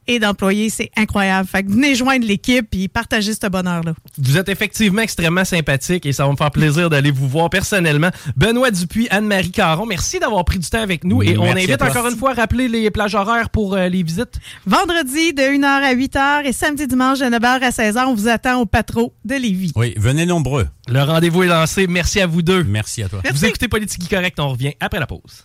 et 0.06 0.18
d'employés. 0.18 0.70
C'est 0.70 0.90
incroyable. 0.96 1.48
Fait 1.48 1.62
que 1.62 1.70
venez 1.70 1.94
joindre 1.94 2.26
l'équipe 2.26 2.66
et 2.72 2.88
partager 2.88 3.32
ce 3.34 3.46
bonheur-là. 3.46 3.94
Vous 4.18 4.38
êtes 4.38 4.48
effectivement 4.48 5.02
extrêmement 5.02 5.44
sympathique 5.44 6.06
et 6.06 6.12
ça 6.12 6.24
va 6.26 6.32
me 6.32 6.36
faire 6.36 6.50
plaisir 6.50 6.90
d'aller 6.90 7.10
vous 7.10 7.28
voir 7.28 7.50
personnellement. 7.50 8.10
Benoît 8.36 8.70
Dupuis, 8.70 9.08
Anne-Marie 9.10 9.50
Caron, 9.50 9.86
merci 9.86 10.18
d'avoir 10.18 10.44
pris 10.44 10.58
du 10.58 10.68
temps 10.68 10.82
avec 10.82 11.04
nous 11.04 11.22
et 11.22 11.36
on 11.38 11.44
invite 11.44 11.82
encore 11.82 12.08
une 12.08 12.16
fois 12.16 12.30
à 12.30 12.34
rappeler 12.34 12.68
les 12.68 12.90
plages 12.90 13.14
horaires 13.14 13.50
pour 13.50 13.74
euh, 13.74 13.88
les 13.88 14.02
visites. 14.02 14.38
Vendredi 14.66 15.32
de 15.32 15.42
1h 15.42 15.64
à 15.64 15.94
8h 15.94 16.46
et 16.46 16.52
samedi 16.52 16.86
dimanche 16.86 17.18
de 17.20 17.26
9h 17.26 17.60
à 17.62 17.70
16h. 17.70 18.04
On 18.06 18.14
vous 18.14 18.28
attend 18.28 18.60
au 18.60 18.66
Patro 18.66 19.14
de 19.24 19.34
Lévis. 19.34 19.72
Oui, 19.76 19.94
venez 19.96 20.26
nombreux. 20.26 20.66
Le 20.88 21.02
rendez-vous 21.02 21.42
est 21.42 21.48
lancé. 21.48 21.86
Merci 21.86 22.20
à 22.20 22.26
vous 22.26 22.42
deux. 22.42 22.64
Merci 22.64 23.02
à 23.02 23.08
toi. 23.08 23.20
Vous 23.32 23.44
écoutez 23.44 23.68
Politique 23.68 24.08
Correct. 24.08 24.38
On 24.38 24.50
revient 24.50 24.72
après 24.80 25.00
la 25.00 25.06
pause. 25.06 25.44